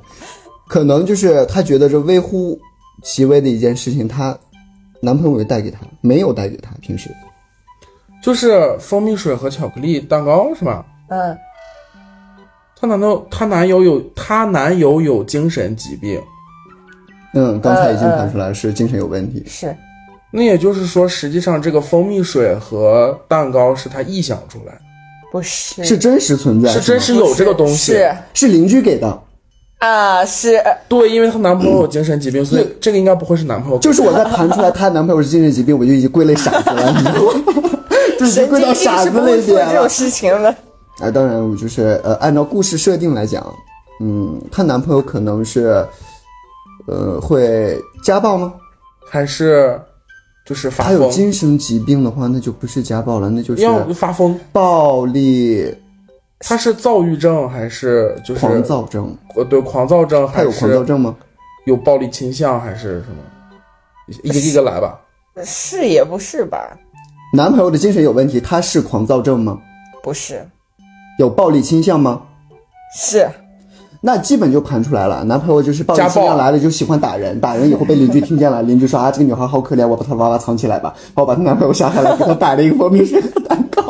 [0.66, 2.58] 可能就是她觉得这微乎
[3.02, 4.36] 其微的一件事情，她
[5.02, 7.10] 男朋友有带给她，没有带给她，平时。
[8.22, 10.84] 就是蜂蜜水和巧克力蛋糕是吧？
[11.08, 11.36] 嗯，
[12.74, 16.20] 她男朋友，她男友有，她男友有精神疾病，
[17.34, 19.74] 嗯，刚才已经嗯嗯盘出来是精神有问题，是。
[20.30, 24.80] 那也就是说，实际上这个蜂蜜水和蛋糕是她臆想出来的，
[25.30, 27.92] 不是是真实存在，是真实有这个东西。
[27.92, 29.22] 是是邻居给的。
[29.78, 33.78] 啊是对，因为她男朋友有精神疾病，所以这个应该不会是男朋友。
[33.78, 37.78] 就是我在盘出来她男朋友是精神疾病，我就已经归类傻子了， 你知道吗？
[38.18, 39.88] 就已经归到傻子类别了做这种。
[39.88, 40.48] 事情的，
[40.98, 43.46] 啊，当然我就是呃，按照故事设定来讲，
[44.00, 45.86] 嗯，她男朋友可能是
[46.88, 48.52] 呃会家暴吗？
[49.08, 49.80] 还是
[50.48, 55.74] 就是发他有疯，精神疾病的话，那就不是家暴了，那就是要发疯，暴力
[56.38, 59.14] 他是躁郁症还是就是狂躁症。
[59.36, 61.14] 呃对狂躁症还他有狂躁是症吗？
[61.66, 64.16] 有暴力倾向还是什么？
[64.22, 64.98] 一个一个来吧。
[65.44, 66.74] 是也不是吧？
[67.34, 69.58] 男朋友的精神有问题，他是狂躁症吗？
[70.02, 70.48] 不是，
[71.18, 72.22] 有暴力倾向吗？
[72.96, 73.28] 是
[74.00, 83.82] 那基本就盘出来了，男朋友就是暴力家暴倾向来了，就喜欢打人，打人以后被邻居听见了，邻居说啊，这个女孩好可怜，我把她娃娃藏起来吧，然后把她男朋友杀下来，给她摆了一个蜂蜜水和蛋糕。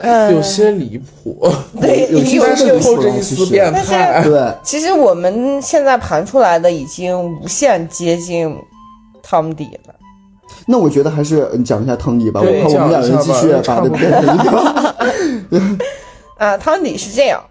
[0.00, 1.48] 嗯，有些离谱，
[1.80, 4.22] 对，有些有真的背后这一丝变态。
[4.22, 8.54] 对，其实我们现在盘出来的已经无限接近
[9.22, 9.94] 汤底了。
[10.66, 15.78] 那我觉得还是嗯讲一下汤底吧，我我们两人继续把它变成一个。
[16.38, 17.42] 啊，汤底是这样，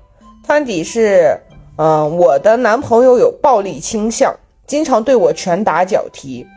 [0.48, 1.38] 汤底是，
[1.76, 4.34] 嗯、我的男朋友有暴力倾向，
[4.66, 6.48] 经常对我拳打脚踢，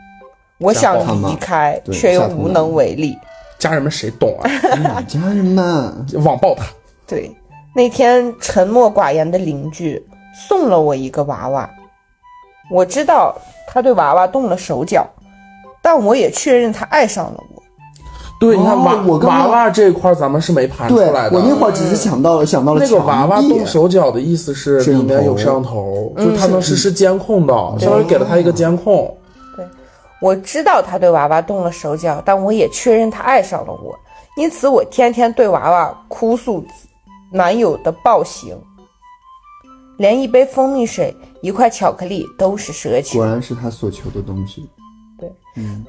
[0.57, 0.97] 我想
[1.29, 3.17] 离开，却又无能为力。
[3.59, 4.49] 家人们谁懂啊？
[5.07, 6.63] 家人们，网暴他，
[7.05, 7.29] 对，
[7.75, 10.01] 那天沉默寡言的邻居
[10.33, 11.69] 送了我一个娃娃，
[12.71, 13.35] 我知道
[13.67, 15.05] 他对娃娃动了手脚，
[15.81, 17.50] 但我也确认他爱上了我。
[18.41, 21.37] 对，你看哦娃我刚刚娃娃这一块咱们是没盘出来的。
[21.37, 29.15] 我那会儿只是想到了想到了那个娃娃动手脚的意思是里面有摄像头，就是它能实时监控到，相当于给了他一个监控。
[29.55, 29.63] 对
[30.19, 33.95] 我知道他对娃娃动了手脚，但我也确认他爱上了我，
[34.35, 36.65] 因此我天天对娃娃哭诉
[37.31, 38.57] 男友的暴行，
[39.97, 43.27] 连一杯蜂蜜水、一块巧克力都是奢求果。
[43.27, 44.67] 然是他所求的东西。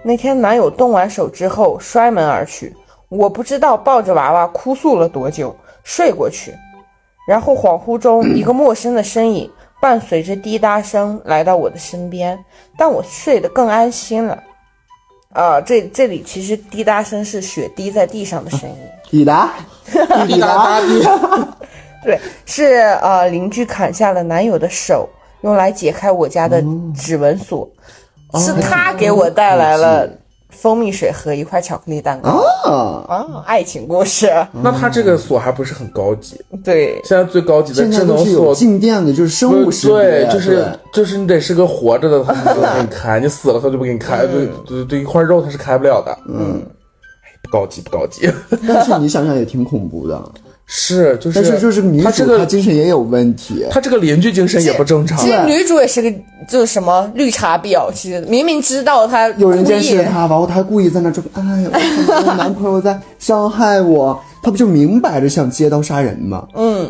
[0.03, 2.75] 那天男友动完手之后摔门而去，
[3.09, 6.55] 我不知道抱着娃娃哭诉了多久，睡过去，
[7.27, 12.39] 然后恍惚中一个陌生的身影伴随着滴答声来到我的身边，
[12.77, 14.43] 但我睡得更安心了。
[15.33, 18.77] 啊、这这里其实滴答声是血滴在地上的声音，
[19.11, 19.55] 滴答，
[20.27, 20.79] 滴答？
[20.81, 21.49] 滴答滴，
[22.05, 25.09] 对，是呃邻居砍下了男友的手，
[25.41, 26.63] 用来解开我家的
[26.95, 27.67] 指纹锁，
[28.39, 30.09] 是他给我带来了
[30.51, 32.45] 蜂蜜水和一块巧克力蛋糕。
[32.65, 34.31] 啊，啊，爱情故事，
[34.63, 36.41] 那他这个锁还不是很高级。
[36.63, 43.19] 对，现在最高级的智能锁，静电的，就是生物识别，对，就是就是你得是个活着的，他才能给你开。
[43.21, 44.25] 你死了，他就不给你开。
[44.27, 46.17] 对对对，一块肉他是开不了的。
[46.29, 46.63] 嗯，
[47.43, 48.31] 不高级不高级。
[48.69, 50.23] 但是你想想也挺恐怖的。
[50.75, 55.31] 是，就是，但是就是女主他这个她精神也有问题，她这个邻居精神也不正常其。
[55.31, 56.11] 实女主也是个
[56.49, 66.49] 就是什么绿茶婊，其实明明知道她有人监视她，然后她还故意在那装，哎呀，我看到我男朋友在伤害我，她不就明摆着想借刀杀人吗？
[66.55, 66.89] 嗯，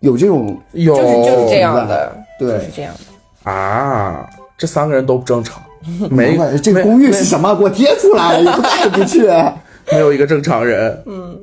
[0.00, 3.50] 有这种有就是就是这样的，对就是这样的。
[3.50, 5.62] 啊，这三个人都不正常，
[6.10, 7.54] 没难怪这个公寓是什么？
[7.56, 9.26] 给我贴出来，也不带不去。
[9.90, 11.02] 没有一个正常人。
[11.06, 11.34] 嗯，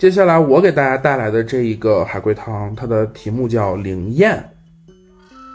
[0.00, 4.42] 接下来我给大家带来的这一个海龟汤，它的题目叫灵验。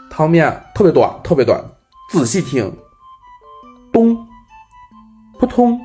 [0.08, 1.60] 汤面特别短，特别短，
[2.12, 2.72] 仔细听。
[3.92, 4.16] 咚，
[5.40, 5.76] 扑通，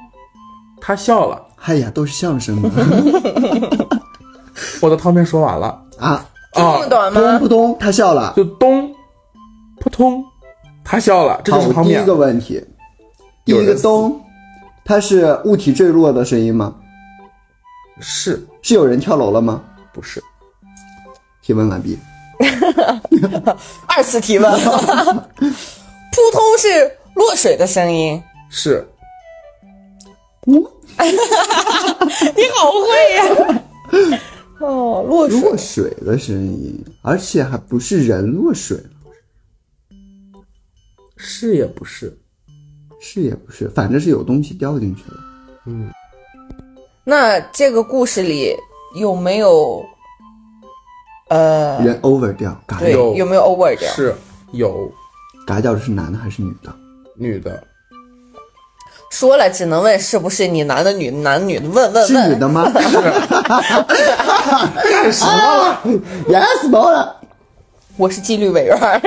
[0.80, 1.44] 他笑了。
[1.64, 2.70] 哎呀，都是相声的
[4.80, 6.24] 我的汤面说完了啊！
[6.54, 7.40] 这么短咚？
[7.40, 8.32] 扑通，他笑了。
[8.36, 8.94] 就咚，
[9.80, 10.24] 扑通，
[10.84, 11.42] 他笑了。
[11.44, 12.14] 这，就是汤面第一个。
[12.14, 12.64] 问题，
[13.44, 14.22] 第一个咚，
[14.86, 16.76] 它是物体坠落的声音吗？
[18.00, 19.64] 是是有人跳楼了吗？
[19.94, 20.22] 不是？
[21.42, 21.98] 提问完毕。
[23.88, 28.88] 二次提问， 扑通是落水的声音，是
[30.46, 30.60] 你
[32.56, 33.24] 好会呀、
[34.60, 38.78] 哦，落水落水的声音，而且还不是人落水，
[41.16, 42.18] 是也不是？
[43.00, 45.18] 是也不是，反正是有东西掉进去了。
[45.66, 45.92] 嗯，
[47.04, 48.56] 那这个故事里
[48.96, 49.84] 有没有
[51.30, 53.90] 呃，人 over 掉，嘎对，掉，有有没有 over 掉？
[53.94, 54.14] 是
[54.52, 54.92] 有
[55.48, 56.72] 嘎掉的是男的还是女的？
[57.18, 57.64] 女的，
[59.10, 62.36] 说了只能问是不是你男的女的男女的，问问是女。
[62.36, 62.66] 的吗？
[62.68, 62.74] 是
[64.90, 65.82] 干什么了？
[66.30, 67.18] Yes，毛了。
[67.98, 69.02] 我是纪律委员儿，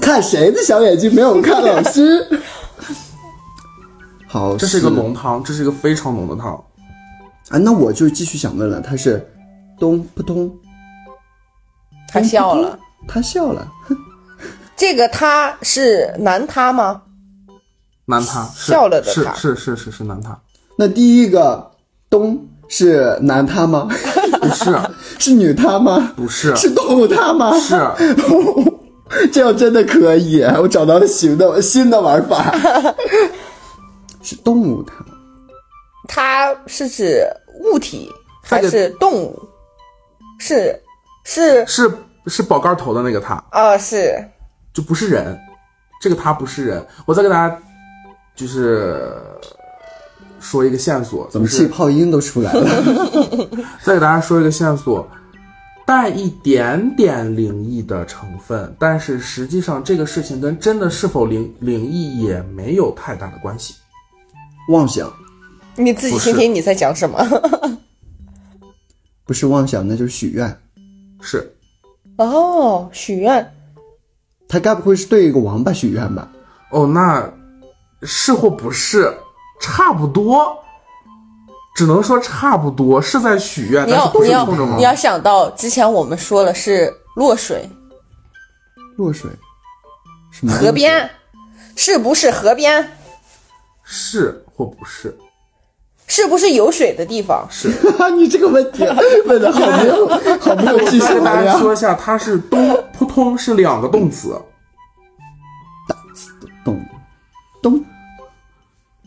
[0.00, 2.26] 看谁的小眼睛没有看老师？
[4.32, 6.52] 好，这是一个浓汤，这是一个非常浓的汤。
[7.48, 9.28] 啊，那我就继续想问了，他是
[9.76, 10.48] 咚扑通，
[12.08, 12.78] 他 笑了。
[13.08, 13.66] 他笑了，
[14.76, 17.02] 这个他是男他吗？
[18.04, 20.38] 男他是笑了的他是是是是是男他，
[20.76, 21.68] 那第一个
[22.08, 23.88] 咚是男他吗？
[24.40, 24.78] 不是，
[25.18, 26.12] 是女他吗？
[26.14, 27.58] 不是，是动物他吗？
[27.58, 27.74] 是
[29.32, 32.54] 这样真的可以，我找到了新的新的玩法，
[34.22, 34.94] 是动物它。
[36.08, 37.24] 它是指
[37.62, 38.10] 物体
[38.42, 39.48] 还是动物？
[40.38, 40.74] 是
[41.24, 41.92] 是是
[42.26, 44.12] 是宝盖头的那个它，啊、是
[44.72, 45.38] 就不是人，
[46.00, 46.84] 这个它不是人。
[47.04, 47.62] 我再给大家
[48.34, 49.12] 就是
[50.40, 52.66] 说一个线索，怎么气泡音都出来了？
[53.84, 55.06] 再给大家说一个线索，
[55.86, 63.74] 带一点点灵异的成分，但是实际上这个事情跟真的是否灵灵异也没有太大的关系。
[64.70, 65.12] 妄想。
[65.76, 67.18] 你自己听听你在讲什么？
[69.24, 70.60] 不是妄想，那就是许愿。
[71.20, 71.54] 是。
[72.16, 73.54] 哦，许愿。
[74.48, 76.28] 他该不会是对一个王八许愿吧？
[76.70, 77.32] 哦，那
[78.02, 79.12] 是或不是，
[79.60, 80.56] 差不多，
[81.74, 87.68] 只能说差不多是在许愿，你但是不要你要你要想到之前我们说了是落水。
[88.96, 89.30] 落水，
[90.30, 91.08] 什么河边，
[91.76, 92.86] 是不是河边？
[93.92, 95.12] 是或不是
[96.06, 97.44] 是不是有水的地方？
[97.50, 97.68] 是。
[98.16, 98.84] 你这个问题
[99.26, 100.06] 问的好没有
[100.38, 101.56] 好没有技再跟大术含量。
[101.56, 104.34] 家说一下，它是东扑通是两个动词，
[106.64, 106.80] 咚
[107.62, 107.84] 咚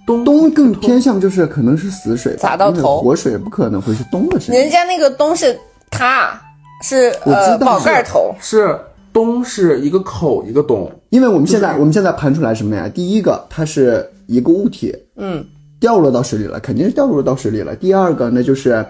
[0.05, 4.61] 咚咚更偏向就是可能是死水砸到头活水不可能会是东的声音。
[4.61, 5.57] 人家那个东是
[5.89, 6.39] 它，
[6.81, 8.77] 是呃宝盖头，是
[9.13, 12.89] 东是一个口一个东，因为我们现在就是我们现在盘出来什么呀？
[12.89, 15.45] 第一个，它是一个物体嗯，
[15.79, 17.75] 掉落到水里了，肯定是掉落到水里了。
[17.75, 18.85] 第二个，那就是，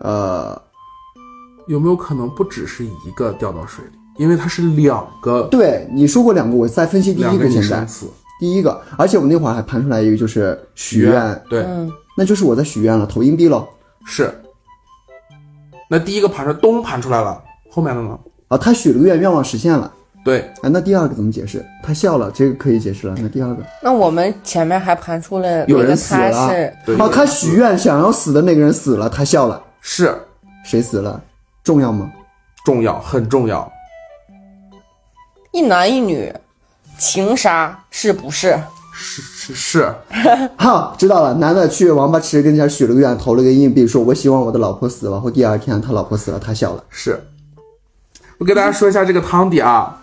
[0.00, 0.60] 呃，
[1.66, 3.98] 有没有可能不只是一个掉到水里？
[4.18, 8.06] 因为它是两个对你说过两个，我再分析第一个现在声词，
[8.38, 13.66] 第一个，而且我那会儿还盘出来一个就是许愿，对，嗯那就是我在许愿了，投硬币喽。
[14.06, 14.32] 是。
[15.90, 18.18] 那第一个盘出来，咚盘出来了，后面的呢？
[18.48, 19.92] 啊，他许了个愿，愿望实现了。
[20.24, 21.62] 对，啊，那第二个怎么解释？
[21.82, 23.14] 他笑了，这个可以解释了。
[23.18, 30.16] 那第二个，那我们前面还盘出了有人死了是哦，他许愿想要死的那个人死了，他笑了，是
[30.64, 31.20] 谁死了？
[31.62, 32.10] 重要吗？
[32.64, 33.70] 重要，很重要。
[35.52, 36.32] 一男一女，
[36.98, 38.58] 情杀是不是？
[38.96, 39.94] 是是是，
[40.56, 41.34] 哈， 知道了。
[41.34, 45.10] 男的去王八池跟前许了个愿，投了个硬币，说我希望我的老婆死。
[45.10, 46.82] 然后第二天他老婆死了，他笑了。
[46.88, 47.22] 是，
[48.38, 50.00] 我给大家说一下这个汤底啊。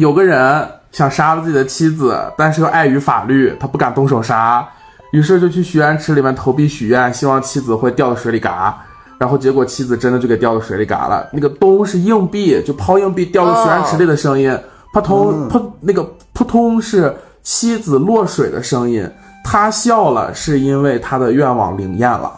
[0.00, 4.66] 有个人想杀了自己的妻子，但是又碍于法律，他不敢动手杀，
[5.12, 8.74] 于是就去许愿池里面投币许愿，希望妻子会掉到水里嘎。
[9.18, 11.28] 然后结果妻子真的就给掉到水里嘎了。
[11.34, 14.58] 那个咚是硬币，就抛硬币掉到许愿池里的声音，
[14.94, 19.06] 扑通扑那个扑通是妻子落水的声音。
[19.44, 22.32] 他笑了，是因为他的愿望灵验了。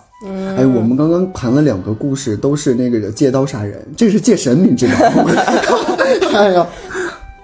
[0.56, 4.94] 哎，我们刚刚谈了两个故事，都是那个借刀杀人，这是借神明之刀。
[6.34, 6.66] 哎呀，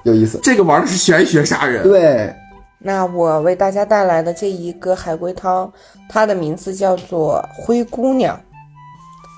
[0.04, 0.38] 有意思。
[0.42, 1.82] 这个玩的是玄学杀人。
[1.82, 2.34] 对，
[2.78, 5.70] 那我为大家带来的这一个海龟汤，
[6.08, 8.36] 它的名字叫做《灰姑娘》。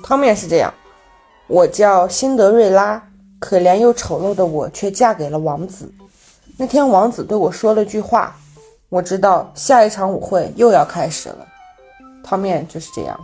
[0.06, 0.72] 汤面是这样：
[1.46, 3.02] 我叫辛德瑞拉，
[3.38, 5.92] 可怜又丑陋的我却嫁给了王子。
[6.56, 8.36] 那天王子对我说了句话，
[8.88, 11.46] 我知道下一场舞会又要开始了。
[12.22, 13.18] 汤面就是这样。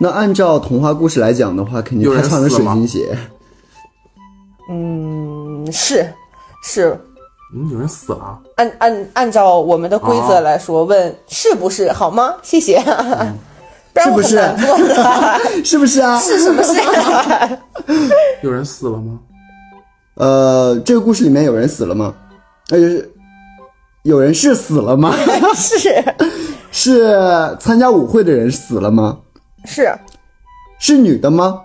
[0.00, 3.16] 那按照童话故事来讲的话，肯定他穿的水晶鞋。
[4.68, 6.12] 嗯，是
[6.66, 6.98] 是，
[7.54, 8.40] 嗯，有人死了。
[8.56, 12.34] 按按按照我们的规则来说，问是不是好吗？
[12.42, 12.82] 谢谢。
[13.92, 15.40] 不然我是不是很难做的。
[15.62, 16.18] 是不是啊？
[16.18, 16.72] 是什么是？
[18.42, 19.20] 有人死了吗？
[20.14, 22.14] 呃，这个故事里面有人死了吗？
[22.70, 22.78] 呃，
[24.02, 25.14] 有人是死了吗？
[25.54, 26.04] 是
[26.72, 29.18] 是参加舞会的人死了吗？
[29.66, 29.94] 是
[30.80, 31.60] 是女的吗？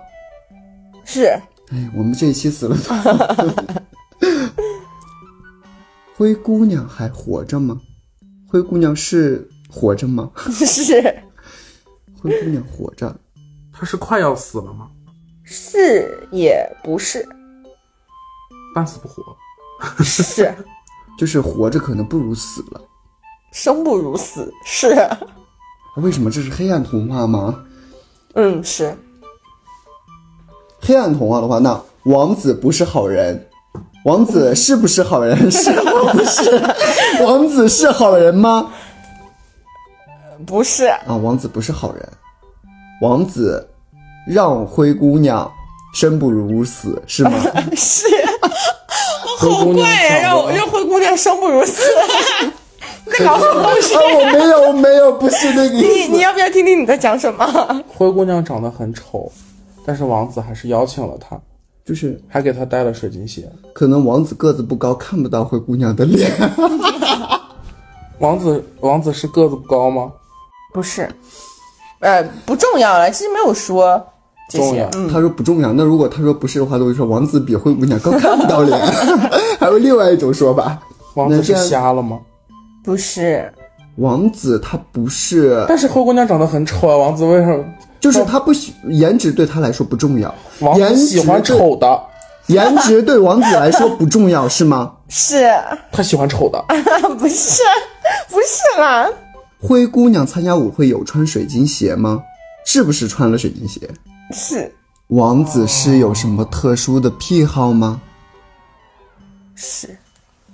[1.05, 1.25] 是，
[1.71, 3.25] 哎，我们这一期死了多少
[6.19, 7.79] 灰姑娘还活着吗？
[8.45, 10.29] 灰姑娘是活着吗？
[10.51, 11.01] 是
[12.21, 13.15] 灰姑娘活着，
[13.71, 14.89] 她是快要死了吗？
[15.45, 17.25] 是也不是
[18.75, 19.23] 半死不活。
[20.03, 20.53] 是
[21.17, 22.81] 就是活着可能不如死了。
[23.53, 24.93] 生不如死是
[25.95, 27.63] 为什么这是黑暗童话吗？
[28.33, 28.93] 嗯是
[30.81, 33.48] 黑暗童话的话，那王子不是好人，
[34.05, 35.51] 王子是不是好人？
[35.51, 36.61] 是或不是？
[37.23, 38.71] 王子是好人吗？
[40.45, 42.09] 不是啊，王子不是好人，
[43.01, 43.69] 王子
[44.25, 45.51] 让灰姑娘
[45.93, 47.31] 生不如死，是吗？
[47.75, 48.07] 是？
[49.39, 51.81] 灰姑娘怪呀，让我让灰姑娘生不如死，
[53.05, 53.95] 你在搞什么东西？
[53.95, 56.11] 啊，我没有，我没有，不是那个你意思。
[56.13, 57.83] 你要不要听听你在讲什么？
[57.87, 59.29] 灰姑娘长得很丑，
[59.85, 61.37] 但是王子还是邀请了她，
[61.89, 63.51] 就是还给他带了水晶鞋。
[63.73, 66.31] 可能王子个子不高，看不到灰姑娘的脸。
[68.19, 70.11] 王子王子是个子不高吗？
[70.71, 71.09] 不是，
[71.99, 73.99] 呃，不重要了，其实没有说
[74.51, 74.87] 这些重要。
[74.93, 78.79] 嗯，他说不重要，那如果他说不是的话，都会说王子比灰姑娘高，看不到脸。
[79.59, 80.79] 还有另外一种说法，
[81.15, 82.19] 王子是瞎了吗？
[82.83, 83.51] 不是，
[83.95, 87.65] 王子他不是，但是灰姑娘长得很丑啊，王子为什么？
[87.99, 92.01] 就是他不喜颜值对他来说不重要，王颜值子喜欢，丑的，
[92.47, 94.93] 颜值对王子来说不重要是吗？
[95.09, 95.49] 是
[95.91, 96.63] 他喜欢丑的。
[97.17, 97.61] 不是？
[98.29, 99.07] 不是啦，
[99.59, 102.23] 灰姑娘参加舞会有穿水晶鞋吗？
[102.65, 103.81] 是不是穿了水晶鞋？
[104.31, 104.71] 是
[105.07, 107.99] 王子是有什么特殊的癖好吗？
[109.55, 109.97] 是，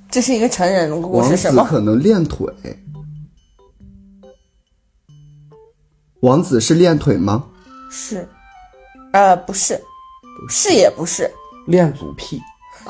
[0.09, 1.63] 这是一个成人的故王事，什么？
[1.63, 2.47] 子可能练腿。
[6.25, 7.43] 王子是练腿吗？
[7.91, 8.27] 是，
[9.13, 9.79] 呃，不是，
[10.49, 11.29] 是也不是，
[11.67, 12.41] 恋足癖，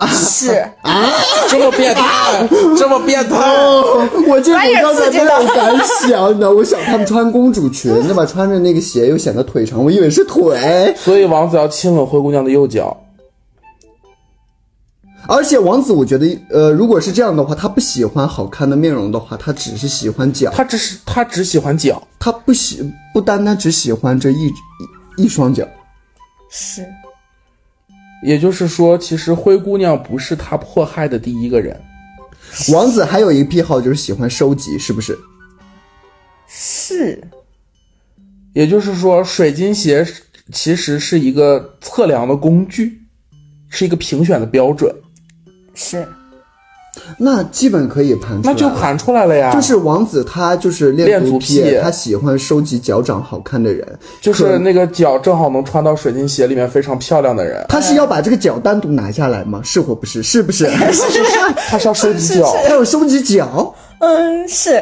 [0.08, 1.10] 是啊
[1.50, 3.36] 这么变态， 这么变态。
[3.36, 5.78] 哦，我这哎呀我刚才刺激到没有敢
[6.08, 8.26] 想，你知道，我想他们穿公主裙，对吧？
[8.26, 10.96] 穿着那个鞋又显得腿长，我以为是腿。
[10.98, 13.02] 所以王子要亲吻灰姑娘的右脚。
[15.28, 25.66] 而且王子，我觉得，呃，如果是这样的话，他不喜欢好看的面容的话，他只是喜欢脚，他只是他只喜欢脚，他不喜不单单只喜欢这一一一双脚。
[26.50, 26.86] 是，
[28.22, 31.82] 也就是说，其实灰姑娘不是他迫害的第一个人。
[32.74, 35.18] 王子还有一个癖好就是喜欢收集，是不是？
[36.46, 37.26] 是
[38.52, 40.06] 也就是说，水晶鞋
[40.52, 43.02] 其实是一个测量的工具，
[43.70, 44.94] 是一个评选的标准，
[45.74, 46.06] 是，
[47.18, 48.54] 那基本可以盘出来了。
[48.54, 49.54] 那就盘出来了呀。
[49.54, 53.88] 就是王子，他就是恋足癖癖，他喜欢收集脚掌好看的人，
[54.22, 59.62] 就是那个脚正好能穿到水晶鞋里面非常漂亮的人，他是要把这个脚单独拿下来吗？
[59.64, 60.24] 是或不是？
[60.24, 60.66] 是不是？
[61.70, 62.56] 他是要收集脚。
[62.68, 64.82] 他有收集脚，嗯，是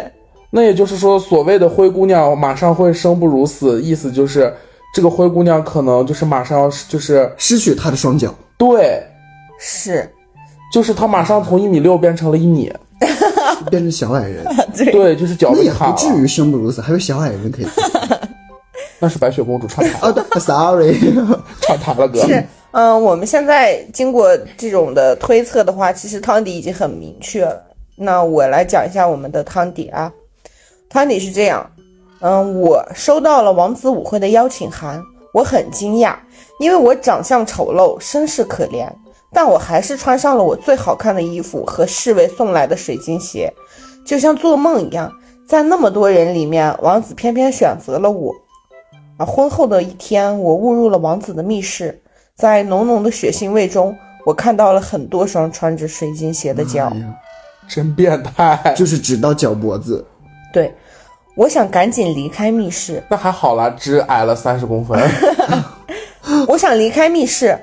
[0.49, 4.53] 那也就是说，所谓的灰姑娘马上会生不如死，意思就是
[4.93, 8.33] 这个灰姑娘可能就是马上要就是失去她的双脚。
[8.55, 9.01] 对，
[9.59, 10.07] 是，
[10.73, 12.73] 就是他马上从一米六变成了一米，
[13.69, 14.43] 变成小矮人，
[14.73, 15.71] 对，就是脚那也。
[15.71, 17.67] 不至于生不如死，还有小矮人可以。
[18.97, 19.99] 那是白雪公主串台。
[19.99, 20.97] 啊，对，sorry，
[21.61, 22.25] 串台了哥。
[22.25, 27.61] 是，嗯，我们现在经过这种的推测的话，其实汤底已经很明确了。
[27.95, 30.11] 那我来讲一下我们的汤底啊，
[30.89, 31.69] 汤底是这样，
[32.21, 34.99] 嗯，我收到了王子舞会的邀请函，
[35.35, 36.15] 我很惊讶，
[36.59, 38.87] 因为我长相丑陋，身世可怜，
[39.33, 43.51] 但我还是穿上了我最好看的衣服和侍卫送来的水晶鞋，
[44.05, 45.11] 就像做梦一样，
[45.47, 48.33] 在那么多人里面，王子偏偏选择了我。
[49.17, 52.01] 啊，婚后的一天，我误入了王子的密室，
[52.35, 56.87] 在浓浓的血腥味中，我看到了很多双穿着水晶鞋的脚。
[56.93, 57.19] 哎
[57.65, 58.59] 真变态。
[58.75, 60.05] 就是只到脚脖子。
[60.51, 60.75] 对，
[61.37, 64.99] 我想赶紧离开密室，那还好啦，只矮了三十公分。
[66.49, 67.57] 我想离开密室，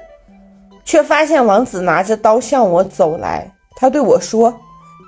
[0.84, 3.50] 却发现王子拿着刀向我走来。
[3.76, 4.54] 他对我说：“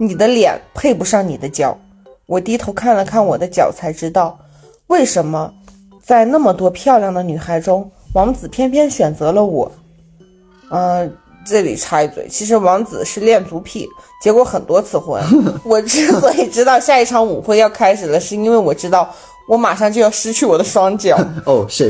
[0.01, 1.79] 你的脸配不上你的脚。”
[2.27, 4.39] 我低头看了看我的脚，才知道
[4.87, 5.53] 为什么
[6.03, 9.71] 在那么多漂亮的女孩中，王子偏偏选择了我。
[10.71, 11.15] 嗯、
[11.45, 13.87] 这里插一嘴，其实王子是恋足癖，
[14.23, 15.23] 结过很多次婚。
[15.65, 19.15] 我之所以知道下一场舞会要开始了，是因为我知道
[19.53, 21.15] 我马上就要失去我的双脚。
[21.45, 21.87] 哦，是，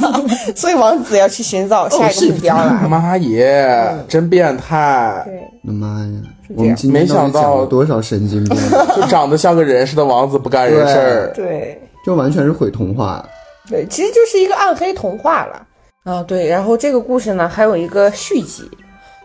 [0.56, 2.72] 所以王子要去寻找下一个目标了。
[2.88, 5.22] 妈耶，真变态！
[5.26, 6.22] 对，我的妈呀！
[6.56, 8.56] 我们今天没想到多少神经病？
[8.96, 11.32] 就长得像个人似的王子不干人事儿。
[11.34, 13.22] 对，就完全是毁童话。
[13.68, 15.66] 对，其实就是一个暗黑童话了。
[16.04, 18.62] 啊，对，然后这个故事呢还有一个续集，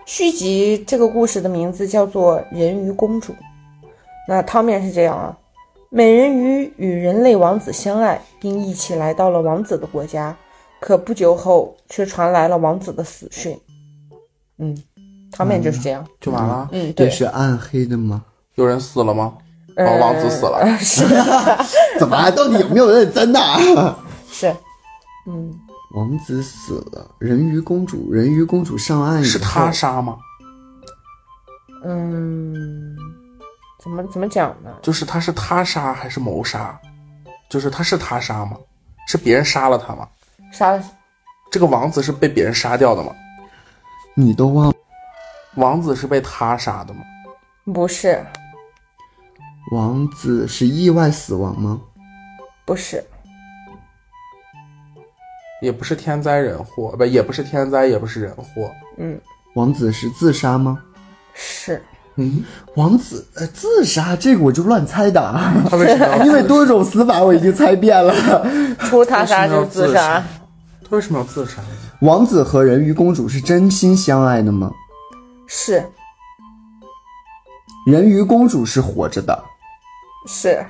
[0.05, 3.31] 续集这个故事的名字叫做《人鱼公主》。
[4.27, 5.33] 那汤面是这样啊，
[5.97, 10.37] 美人鱼与人类王子相爱，并一起来到了王子的国家，
[10.79, 13.59] 可不久后却传来了王子的死讯。
[14.59, 14.77] 嗯，
[15.31, 16.05] 汤面就是这样。
[16.21, 16.69] 就完了？
[16.71, 18.23] 嗯，对也，是暗黑的吗？
[18.53, 19.39] 有人死了吗？
[19.75, 20.77] 呃哦，王子死了。
[20.77, 21.03] 是
[21.97, 22.29] 怎么？
[22.29, 23.39] 到底有没有认真的？
[24.29, 24.55] 是，
[25.25, 25.51] 嗯，
[25.95, 30.15] 王子死了，人鱼公主，人鱼公主上岸以后是他杀吗？
[31.83, 32.95] 嗯，
[33.87, 34.69] 怎么怎么讲呢？
[34.81, 36.77] 就是他是他杀还是谋杀？
[37.49, 38.57] 就是他是他杀吗？
[39.07, 40.05] 是别人杀了他吗？
[40.51, 40.83] 杀了
[41.49, 43.15] 这个王子是被别人杀掉的吗？
[44.13, 44.73] 你都忘了
[45.55, 47.01] 王子是被他杀的吗？
[47.73, 48.21] 不是？
[49.71, 51.79] 王子是意外死亡吗？
[52.65, 53.01] 不是，
[55.61, 58.69] 也不是天灾人祸，不，也不是天灾，也不是人祸。
[58.97, 59.17] 嗯，
[59.55, 60.83] 王子是自杀吗？
[61.33, 61.81] 是
[62.17, 62.43] 嗯，
[62.75, 66.17] 王子呃自杀，这个我就乱猜的啊， 他为什么？
[66.25, 68.13] 因为多种死法我已经猜遍了。
[68.79, 70.23] 除他杀就是自杀，
[70.83, 71.61] 他为什么要自杀？
[72.01, 74.71] 王子和人鱼公主是真心相爱的吗？
[75.47, 75.83] 是
[77.85, 79.43] 人鱼公主是活着的，
[80.27, 80.65] 是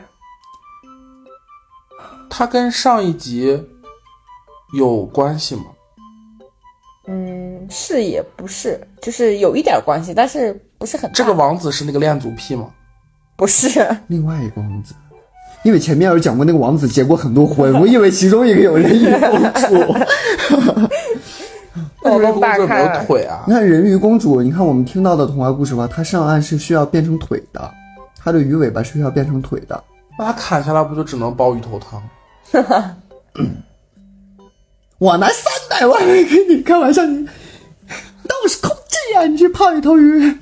[2.29, 3.65] 他跟上一集
[4.77, 5.63] 有关系吗？
[7.67, 12.69] 嗯是也不是，就是有一点关系，但是不是很这个王子是那个恋足癖吗？
[13.35, 14.93] 不是 另外一个王子。
[15.63, 19.75] 因为前面有讲过那个王子结过很多婚，我以为其中一个有人鱼公主。
[22.07, 23.53] 人公主有没有腿啊你？
[23.53, 27.69] 看人鱼公主，你看我们听到的童话故事吧，她上岸是需要变成腿的，
[28.17, 29.83] 她的鱼尾巴是需要变成腿的。
[30.17, 32.01] 那他砍下来不就只能煲鱼头汤？
[34.99, 37.27] 我拿三百万来给你开玩笑，你
[38.27, 39.23] 那我是空气呀！
[39.25, 40.37] 你去泡一头鱼。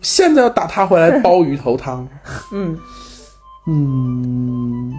[0.00, 2.08] 现在要打他回来煲鱼头汤，
[2.52, 2.78] 嗯
[3.66, 4.94] 嗯，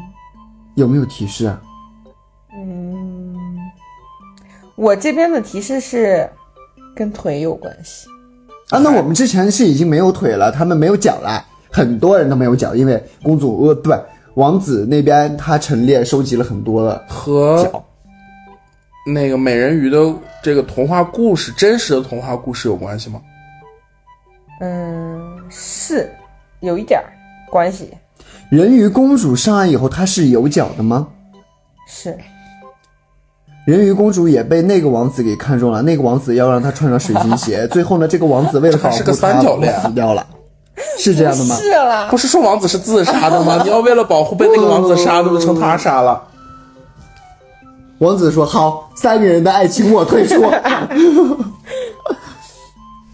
[0.75, 1.59] 有没有提示啊？
[2.53, 3.33] 嗯，
[4.75, 6.29] 我这边的提示是
[6.93, 8.07] 跟腿有关系，
[8.69, 13.91] 啊，那我们之前是已经没有腿了，他们没有脚了，很多人都没有脚，因为公主呃不，
[14.35, 17.83] 王子那边他陈列收集了很多的和脚。
[19.13, 19.97] 那个美人鱼的
[20.41, 23.19] 这个童话故事，真实的童话故事有关系吗？
[24.61, 26.11] 嗯是
[26.59, 27.07] 有一点儿
[27.49, 27.89] 关系，
[28.49, 31.07] 人鱼公主上岸以后，她是有脚的吗？
[31.87, 32.17] 是
[33.65, 40.25] 人鱼公主也被那个王子给看中了，那个王子要让她穿上水晶鞋， 最后呢，这个王子为了保护这还是个三角恋她，死掉了，
[40.97, 41.55] 是这样的吗？
[41.55, 43.61] 是啦不，是说王子是自杀的吗？
[43.63, 46.21] 你要为了保护被那个王子杀的，就成他杀了。
[47.99, 50.41] 王子说：“好，三个人的爱情我退出。”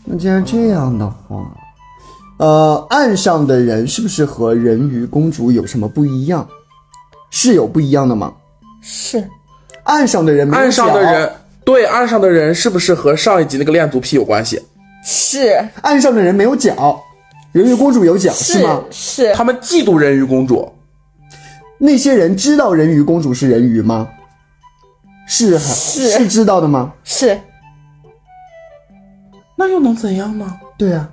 [0.05, 1.51] 那既然这样的话，
[2.37, 6.47] 呃，岸上的人是不是和人鱼公主有什么不一样？
[7.31, 8.31] 是有不一样的吗？
[8.81, 9.27] 是
[9.83, 11.31] 岸上的人没有岸上的脚人，
[11.63, 14.61] 对岸上的人是不是和上一集那个恋足癖有关系？
[15.03, 17.01] 是岸上的人没有脚，
[17.51, 18.83] 人鱼公主有脚是吗？
[18.91, 20.71] 是他们嫉妒人鱼公主，
[21.79, 24.07] 那些人知道人鱼公主是人鱼吗？
[25.27, 26.93] 是是是知道的吗？
[27.03, 27.39] 是，
[29.55, 30.59] 那又能怎样呢？
[30.77, 31.09] 对啊。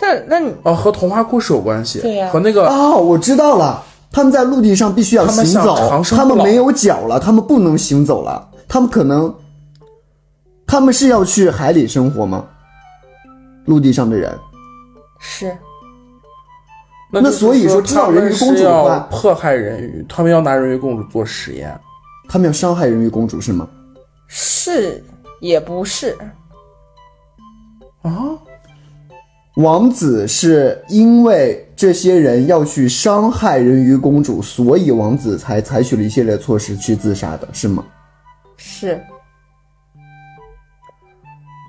[0.00, 3.82] 但那你哦，和童话故事有关系，对呀和那个哦，我知道了，
[4.12, 9.34] 他们在陆地上必须要行走他们没有脚了，他们不能行走了，他们可能，
[10.68, 12.44] 他们是要去海里生活吗？
[13.64, 14.32] 陆地上的人，
[15.18, 15.58] 是
[17.12, 21.76] 那是那所以说说知道人鱼公主的他们是要话迫害人鱼，他们要拿人鱼公主做实验。
[22.28, 23.68] 他们要伤害人鱼公主是吗？
[24.26, 25.02] 是
[25.40, 26.16] 也不是，
[28.02, 28.12] 啊，
[29.56, 37.84] 王子是因为这些人要去伤害人鱼公主，所以王子才采取了一系列措施去自杀的，是吗？
[38.56, 39.00] 是。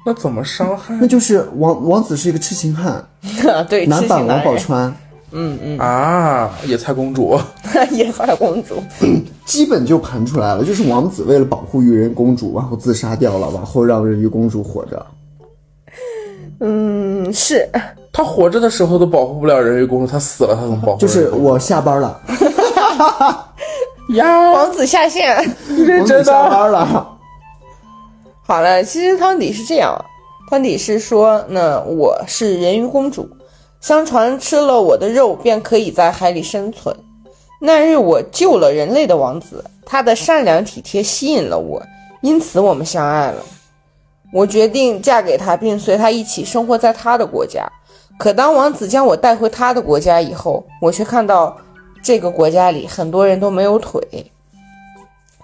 [0.06, 0.98] 那怎么伤害？
[1.00, 3.08] 那就是王王子是一个痴情汉，
[3.70, 4.94] 对，男版王痴情男人，宝钏，
[5.32, 6.50] 嗯嗯，啊？
[6.66, 7.40] 野菜公主，
[7.92, 8.76] 野菜公主，
[9.46, 15.06] 基本就盘出来了，就是王子为了保护鱼人公主，然后自杀掉了，然后让人鱼公主活着。
[16.62, 17.70] 嗯是
[18.12, 21.00] 他活着的时候都保护不了人鱼公主，他死了他能保护？
[21.00, 22.20] 就是我下班了，
[24.16, 25.38] 呀， 王子下线。
[25.38, 27.08] 王子下班了。
[28.46, 29.96] 好了，其实汤底是这样，
[30.50, 33.30] 汤底是说，那我是人鱼公主，
[33.80, 36.96] 相传吃了我的肉便可以在海里生存。
[37.62, 41.82] 那日我救了人类的王子，他的善良体贴吸引了我，
[42.22, 43.44] 因此我们相爱了。
[44.32, 47.68] 我决定嫁给他，并随他一起生活在他的国家。
[48.18, 51.58] 可当王子将我带回他的国家以后，我却看到
[52.04, 54.02] 这个国家里很多人都没有腿。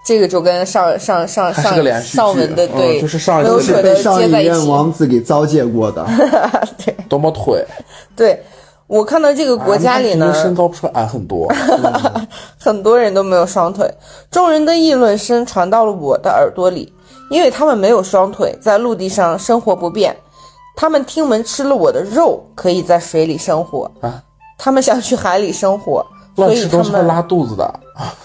[0.06, 4.44] 这个就跟上上上上上文的嗯对，就是上一都是没有腿的被上一。
[4.44, 6.06] 任王子给糟践过的。
[6.78, 7.66] 对多么腿，
[8.14, 8.40] 对
[8.86, 11.52] 我看到这个国家里呢身高不是矮很多。
[12.56, 13.92] 很多人都没有双腿，
[14.30, 16.92] 众人的议论声传到了我的耳朵里，
[17.28, 20.16] 因为他们没有双腿，在陆地上生活不便。
[20.76, 24.22] 他们听闻吃了我的肉可以在水里生活，啊
[24.56, 27.80] 他们想去海里生活，所以他乱吃东西会们拉肚子的。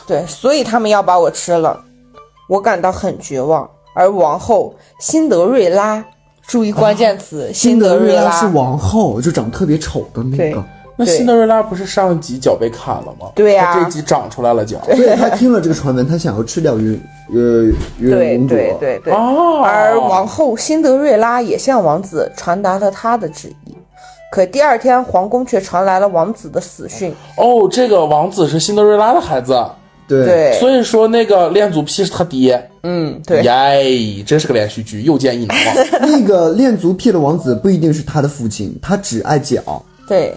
[0.05, 1.79] 对，所以他们要把我吃了。
[2.49, 3.69] 我感到很绝望。
[3.93, 6.03] 而王后辛德瑞拉，
[6.47, 10.63] 注意关键词，辛德瑞辛德瑞拉是王后，就长得特别丑的那个。
[10.97, 13.27] 那辛德瑞拉不是上一集脚被砍了吗？
[13.33, 14.79] 对呀她这一集长出来了脚。
[14.85, 17.01] 所以他听了这个传闻，他想要吃掉云
[17.33, 17.63] 呃
[17.97, 18.55] 云对公主。
[18.55, 19.13] 对对对。
[19.13, 23.75] 哦，而王后辛德瑞拉也向王子传达了他的旨意，
[24.31, 27.13] 可第二天皇宫却传来了王子的死讯。
[27.35, 29.61] 哦，这个王子是辛德瑞拉的孩子，
[30.07, 32.69] 对对，所以说那个恋足癖是他爹。
[32.83, 35.75] 嗯，对，耶，真是个连续剧，又见一难忘。
[36.09, 39.83] 那个恋足癖的王子不一定是他的父亲，他只爱脚。
[40.07, 40.33] 对，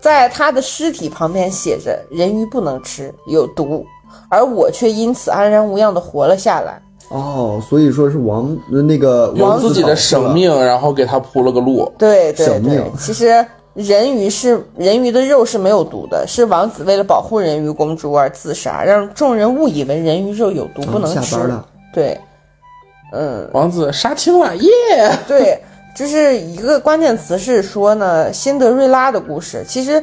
[0.00, 3.86] 在他的尸体旁边写着“人鱼不能吃，有毒”，
[4.28, 6.82] 而我却因此安然无恙的活了下来。
[7.12, 11.92] 哦，所以说是王呃那个用王子自己的生命，然后给他铺了个路。
[11.98, 13.44] 对对对生命，其实
[13.74, 21.36] 人鱼是人鱼的肉是没有毒的，是王子为了保护人鱼公主而自杀，让众人误以为人鱼肉有毒，不能吃。
[21.36, 21.66] 班了。
[21.94, 22.18] 对，
[23.12, 24.70] 嗯，王子杀青了，耶！
[25.28, 25.60] 对，
[25.94, 30.02] 就是一个关键词是说呢，辛德瑞拉的故事，其实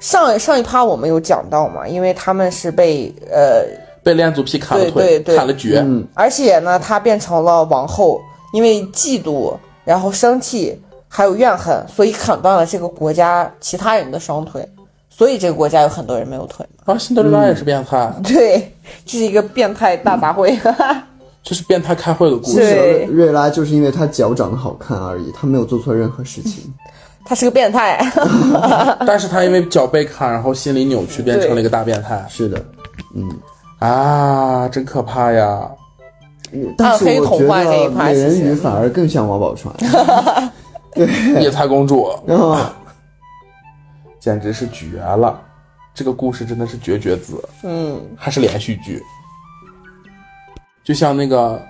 [0.00, 3.64] 上上一趴我们有讲到嘛，因为他们是被呃，
[4.08, 5.80] 被恋足癖砍了腿，对对砍了绝。
[5.84, 8.18] 嗯，而且呢，她变成了王后，
[8.54, 9.54] 因为嫉妒，
[9.84, 14.66] 然后生气，还有怨恨，所以砍断了这个国家其他人的双腿，
[15.10, 16.94] 所以这个国家有很多人没有腿嘛。
[16.94, 18.72] 啊，辛德瑞拉也是变态， 对，
[19.04, 20.58] 这是一个变态大杂烩。
[21.44, 23.12] 这是变态开会的故对事。
[23.12, 26.72] 瑞拉就是因为她脚长得好看而已，她没有做错任何事情。
[27.24, 28.00] 她是个变态。
[29.06, 32.58] 但是他因为脚被砍，然后心理扭曲，变成了一个大变态是的，
[33.78, 35.70] 啊，真可怕呀！
[36.76, 39.70] 但是我觉得话这一块美人鱼反而更像王宝钏。
[41.40, 42.56] 野菜公主然后
[44.18, 45.40] 简直是绝了，
[45.94, 49.00] 这个故事真的是绝绝子，嗯，还是连续剧。
[50.82, 51.60] 就像那个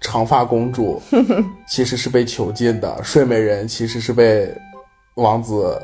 [0.00, 1.02] 长发公主，
[1.68, 4.56] 其实是被囚禁的；睡美人其实是被
[5.16, 5.76] 王子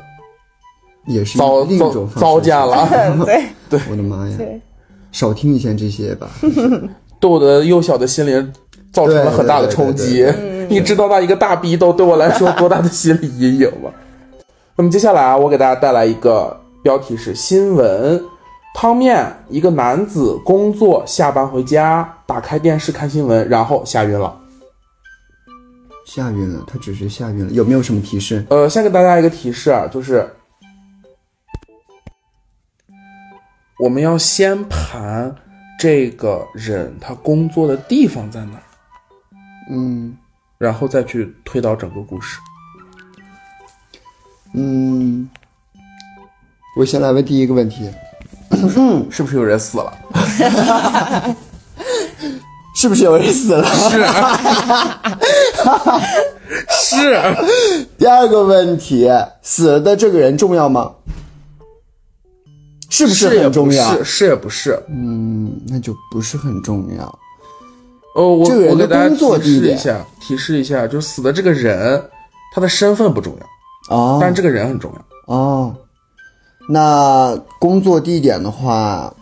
[1.05, 2.87] 也是糟糟另一种方式糟践了。
[3.69, 4.35] 对我的妈呀！
[4.37, 4.61] 对。
[5.17, 6.29] 少听一些这些吧。
[7.19, 8.53] 对我的幼小的心灵
[8.93, 10.31] 造成了很大的冲击。
[10.69, 13.89] 你知道那一个大逼斗对我来说多大的心理阴影吗？
[14.75, 18.23] 那么接下来啊，我给大家带来一个标题是新闻：
[18.75, 24.37] 汤面，一个男子工作下班回家，打开电视看新闻，然后吓晕了。
[26.05, 28.45] 吓晕了，他只是吓晕了，有没有什么提示？
[28.49, 30.29] 呃，先给大家一个提示啊，就是
[33.79, 35.35] 我们要先盘
[35.79, 38.63] 这个人他工作的地方在哪儿。
[39.69, 40.17] 嗯
[40.57, 42.39] 然后再去推导整个故事。
[44.55, 45.29] 嗯，
[46.75, 47.87] 我先来问第一个问题，
[49.11, 49.93] 是不是有人死了？
[52.75, 53.65] 是不是有人死了？
[56.69, 57.19] 是，
[57.99, 59.07] 第二个问题，
[59.43, 60.91] 死了的这个人重要吗？
[62.89, 63.97] 是不是很重要？
[63.97, 64.81] 是，是也不是。
[64.87, 67.19] 嗯，那就不是很重要。
[68.15, 72.03] 哦，我这个人的我给大家工作提地点示一下，提示一下，就死的这个人，
[72.53, 75.35] 他的身份不重要，哦但这个人很重要。
[75.35, 75.75] 哦，
[76.67, 79.13] 那工作地点的话，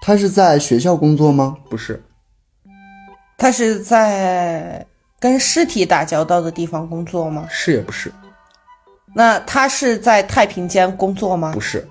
[0.00, 1.56] 他是在学校工作吗？
[1.68, 2.02] 不是，
[3.36, 4.86] 他是在
[5.18, 7.46] 跟尸体打交道的地方工作吗？
[7.50, 8.10] 是也不是，
[9.14, 11.60] 那他是在太平间工作吗不？
[11.60, 11.86] 是，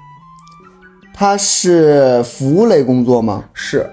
[1.13, 3.43] 他是服务类工作吗？
[3.53, 3.89] 是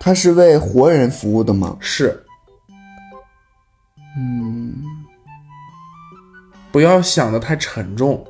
[0.00, 1.76] 他是为活人服务的吗？
[1.80, 2.24] 是。
[4.16, 4.74] 嗯，
[6.70, 8.22] 不要想的太沉重，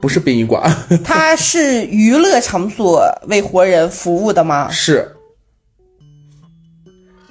[0.00, 0.68] 不是殡仪馆，
[1.04, 4.68] 他是娱乐场所为活人服务的吗？
[4.70, 5.14] 是，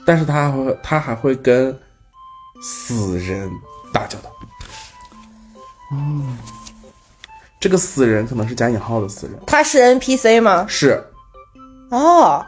[0.06, 1.78] 但是他还会他还会跟
[2.62, 3.52] 死人
[3.92, 4.32] 打交道。
[7.60, 10.66] 这个死人可能是加引号的死人，他是 NPC 吗？
[10.68, 11.04] 是。
[11.90, 12.46] 哦，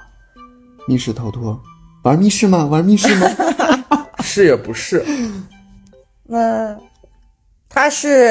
[0.88, 1.60] 密室逃脱，
[2.04, 2.66] 玩密室吗？
[2.66, 3.28] 玩密室吗？
[4.22, 5.04] 是也不是，
[6.24, 6.78] 那
[7.70, 8.30] 他是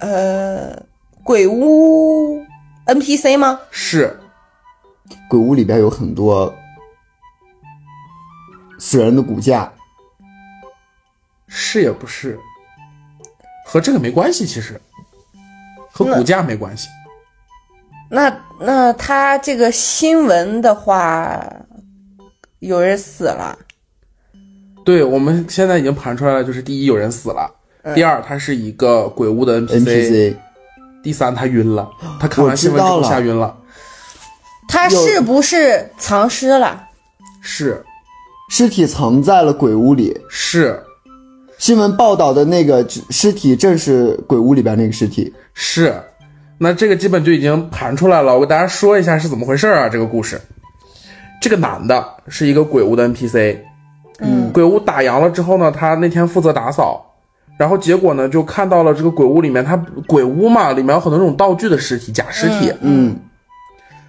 [0.00, 0.74] 呃
[1.22, 2.42] 鬼屋
[2.86, 3.60] NPC 吗？
[3.70, 4.18] 是。
[5.28, 6.52] 鬼屋里边有很多
[8.78, 9.70] 死人的骨架，
[11.46, 12.38] 是也不是，
[13.74, 14.80] 和这个没关系，其实
[15.90, 16.86] 和骨架没关系。
[18.08, 21.44] 那那他这个新闻的话，
[22.60, 23.58] 有人死了，
[24.84, 27.52] 对，我们现在已经盘出来了，就是第一有人死了，
[27.96, 30.36] 第二他是一个鬼屋的 NPC
[31.02, 33.58] 第三他晕了， 他看完新闻之后吓晕了，
[34.68, 36.80] 他是不是藏尸了？
[37.40, 37.84] 是
[38.50, 40.80] 尸体藏在了鬼屋里，是
[41.64, 45.32] 新闻报道的那个尸体正是鬼屋里边那个尸体。
[45.54, 45.94] 是，
[46.58, 48.34] 那这个基本就已经盘出来了。
[48.34, 49.88] 我给大家说一下是怎么回事啊？
[49.88, 50.38] 这个故事，
[51.40, 53.56] 这个男的是一个鬼屋的 NPC，
[54.18, 57.02] 嗯，鬼屋打烊了之后呢，他那天负责打扫，
[57.56, 59.74] 然后结果呢就看到了这个鬼屋里面，他
[60.06, 63.16] 鬼屋嘛，里面有很多那种道具的尸体、假尸体，嗯，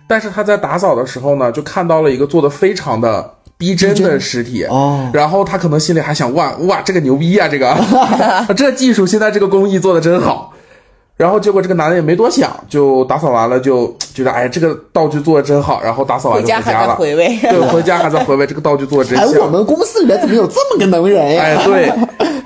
[0.09, 4.63] 但是他在打扫的时候呢，就看到了一个做的非常的逼真的尸体。
[4.65, 7.75] 哦，然后他可能心里还想哇哇这个牛逼呀、这个
[8.55, 10.51] 这技术现在这个工艺做的真好。
[11.17, 16.95] 然后结果这个男的也没多想，就打扫完了就觉得哎这个道具做的真好，然后打扫完就回家了。
[16.95, 17.37] 回味。
[17.41, 21.41] 对，回家还在回味这个道具做的真哎，我们公司里面怎么有这么个能人呀？
[21.41, 21.89] 哎，对，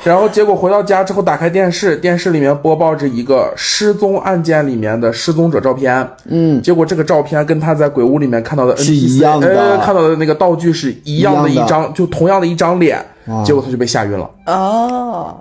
[0.03, 6.07] 然后结果回到家之后，打开电视，电视里面播报着一个失踪案件里面的失踪者照片。
[6.25, 12.97] 嗯，结果这个照片跟他在鬼屋里面看到的 NPC 是一样的呃，看到的那个道具是一样的一张，就同样的一张脸。
[13.27, 14.27] 啊结果他就被吓晕了。
[14.47, 15.37] 哦，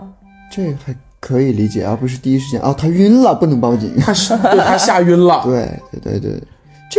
[0.52, 3.94] 这还可以理解，而不是第一时间哦，他晕了，不能报警。
[3.98, 5.40] 他是对他吓晕了。
[5.44, 6.42] 对对对对，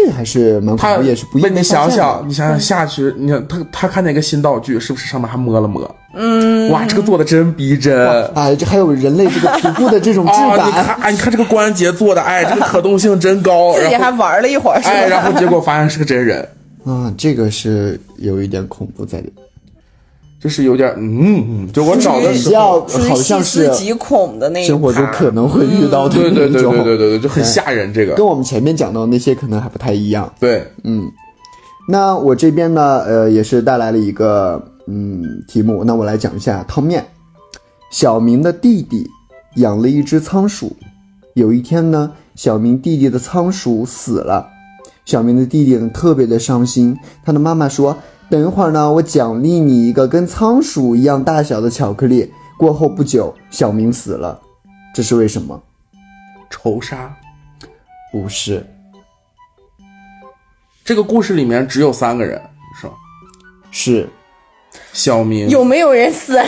[0.05, 5.95] 这还是蛮恐他怖，也是不那你想想，你想想下去，你看他他看见一个新道具，是不是上面还摸了摸？
[6.15, 8.07] 嗯，哇，这个做的真逼真。
[8.33, 13.73] 哎，这还有人类这个皮肤的这种质啊，你感，看，哎，你看这个关节做的，哎， 这个可动性真高。
[13.73, 14.93] 自己然后还玩了一会儿，是吧？
[14.93, 16.47] 哎，然后结果发现是个真人，
[16.85, 19.31] 啊，这个是有一点恐怖在里。
[20.39, 27.93] 就是有点，嗯，嗯就我找的比时候，较好像是极恐的那一生活中可能会遇到的对对对对对对对，就很吓人。
[27.93, 28.15] 这个。
[28.15, 30.31] 跟我们前面讲到的那些可能还不太一样。
[30.39, 31.03] 对，嗯。
[31.87, 37.05] 那我这边呢，呃，也是带来了一个嗯题目，那我来讲一下汤面。
[37.91, 39.05] 小明的弟弟
[39.55, 40.75] 养了一只仓鼠，
[41.33, 44.47] 有一天呢，小明弟弟的仓鼠死了，
[45.03, 47.97] 小明的弟弟呢特别的伤心，他的妈妈说，
[48.29, 52.31] 等一会儿呢，我奖励你一个跟仓鼠一样大小的巧克力。
[52.59, 54.37] 过后不久，小明死了，
[54.93, 55.61] 这是为什么？
[56.49, 57.15] 仇杀。
[58.11, 58.65] 不是，
[60.83, 62.41] 这个故事里面只有三个人，
[62.81, 62.93] 是吧？
[63.71, 64.09] 是
[64.93, 66.43] 小明，有没有人死了？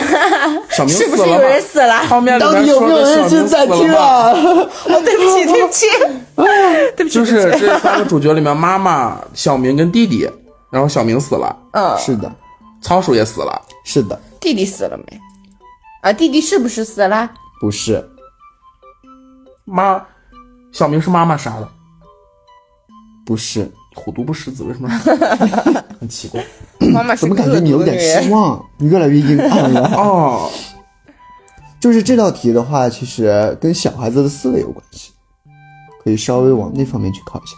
[0.68, 2.04] 小明是不是有人死了？
[2.06, 4.00] 汤面里到面说底有没有人的小明正在听死了吗？
[4.00, 4.32] 啊？
[4.86, 5.86] 哦，对不起，对不起，
[6.96, 10.28] 对不起，就是这三个主角里面，妈妈、小明跟弟弟，
[10.72, 12.34] 然后小明死了，嗯，是的，
[12.80, 15.20] 仓鼠也死了，是的，弟弟死了没？
[16.00, 17.30] 啊，弟弟是不是死了？
[17.60, 18.02] 不是，
[19.66, 20.02] 妈，
[20.72, 21.68] 小明是妈妈杀的，
[23.26, 23.70] 不是。
[23.94, 24.88] 虎毒不食子，为什么？
[26.00, 26.42] 很奇怪
[26.90, 28.64] 妈妈怎么感觉你有点失望？
[28.78, 29.86] 你越来越阴暗了。
[30.00, 30.50] 哦。
[31.78, 35.12] 就是这道题的话，其实跟小孩子的思维有关系，
[36.02, 37.54] 可以稍微往那方面去靠一下。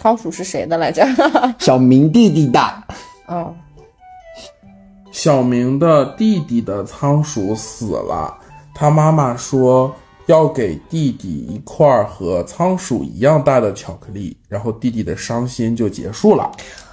[0.00, 1.04] 仓鼠是谁的来着？
[1.58, 2.60] 小明弟弟的，
[3.26, 3.52] 哦，
[5.10, 8.32] 小明的弟弟的仓鼠死了，
[8.74, 9.92] 他妈妈说
[10.26, 16.48] 要给弟弟一块儿和仓鼠一样大的巧克力，然后弟弟的伤心就结束了。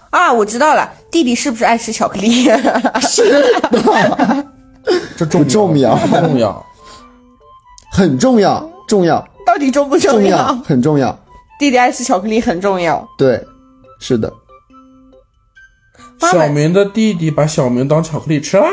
[0.10, 2.46] 啊，我知道了，弟弟是不是爱吃巧克力？
[3.02, 3.44] 是
[5.18, 6.66] 这重不重要不重要。
[7.92, 10.30] 很重要，重要，到底重不重要？
[10.38, 11.18] 要，很重要。
[11.60, 13.08] 弟弟爱吃巧克力很重要。
[13.18, 13.42] 对，
[14.00, 14.32] 是的，
[16.20, 18.68] 小明的弟弟把小明当巧克力吃了，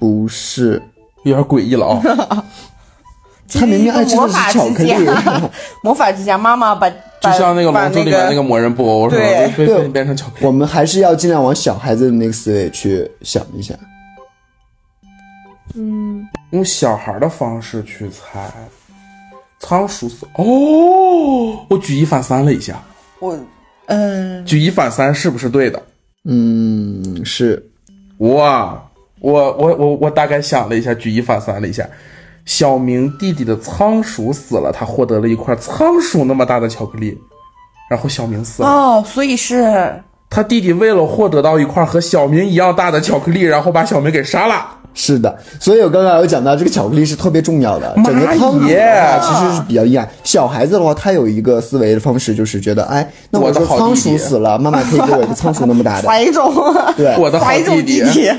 [0.00, 0.82] 不是。
[1.24, 2.44] 有点诡异了啊、
[3.48, 4.92] 他明明爱吃的是巧克力，
[5.84, 9.22] 魔法之家妈妈把就像那个《把龙珠》里面那个魔人布偶，是吧？
[9.22, 10.46] 对被被对变成巧克力。
[10.46, 13.72] 我们还是要尽量往小孩子的那个思维去想一下。
[15.76, 18.50] 嗯用小孩的方式去猜，
[19.62, 22.82] 仓鼠死哦，我举一反三了一下，
[23.20, 23.38] 我
[23.86, 25.80] 嗯，举一反三是不是对的？
[26.24, 27.64] 嗯，是
[28.18, 28.82] 哇，
[29.20, 31.88] 我我我我大概想了一下，举一反三了一下。
[32.44, 37.16] 小明弟弟的仓鼠死了，他获得了一块仓鼠那么大的巧克力，
[37.88, 38.68] 然后小明死了。
[38.68, 44.76] 哦，所以是他弟弟为了获得到一块和小明一样大的巧克力，然后把小明给杀了。
[44.94, 47.94] 是的，所以我刚刚有讲到，这个巧克力是特别重要的。
[47.96, 50.08] 妈整个汤底的耶话其实是比较阴暗。
[50.22, 56.52] 小孩子的话，他有一个思维的方式，就是觉得，哎，那我的说仓鼠死了，妈妈可以给我一个仓鼠那么大的， 怀种，
[56.96, 57.16] 对。
[57.18, 58.30] 我的好弟弟。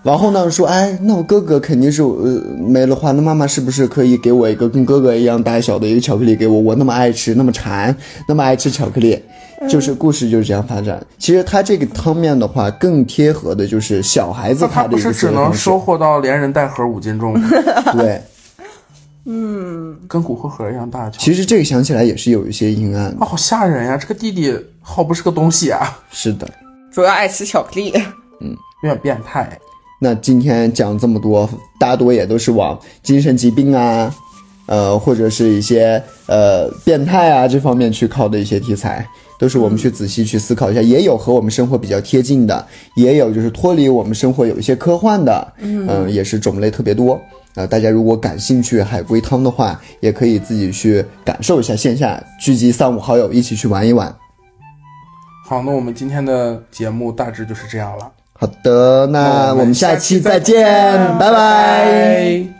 [0.00, 6.60] 然后呢，说，哎，那我哥哥肯定是呃没了话，那妈妈是不是可以给我一个跟哥哥一样大小的一个巧克力给我？
[6.60, 7.94] 我那么爱吃，那么馋，
[8.28, 9.20] 那么爱吃巧克力，
[9.68, 11.04] 就是故事就是这样发展。
[11.18, 15.52] 其实他这个汤面的话，更贴合的就是小孩子他的一个不是只能。
[15.54, 17.34] 收获到连人带盒五斤重，
[17.96, 18.22] 对，
[19.24, 21.10] 嗯跟骨灰盒一样大？
[21.10, 23.24] 其实这个想起来也是有一些阴暗的。
[23.24, 23.96] 啊，好吓人呀！
[23.96, 26.48] 这个弟弟好不是个东西啊，是的，
[26.92, 27.92] 主要爱吃巧克力。
[28.40, 28.54] 嗯
[28.84, 29.58] 有点变态。
[30.00, 31.50] 那今天讲这么多，
[31.80, 34.14] 大多也都是往精神疾病啊，
[34.66, 39.04] 呃，或者是一些呃变态啊这方面去靠的一些题材，
[39.38, 40.82] 都是我们去仔细去思考一下。
[40.82, 42.66] 也有和我们生活比较贴近的，
[42.96, 47.20] 也有就是脱离我们生活有一些科幻的，嗯、也是种类特别多。
[47.54, 54.14] 呃，大家如果感兴趣海龟汤的话，也可以自己去感受一下，线下聚集三五好友一起去玩一玩。
[55.44, 60.62] 好，那我们今天的节目大致就是这样了，好的，那我们下期再见，
[61.18, 62.57] 拜拜拜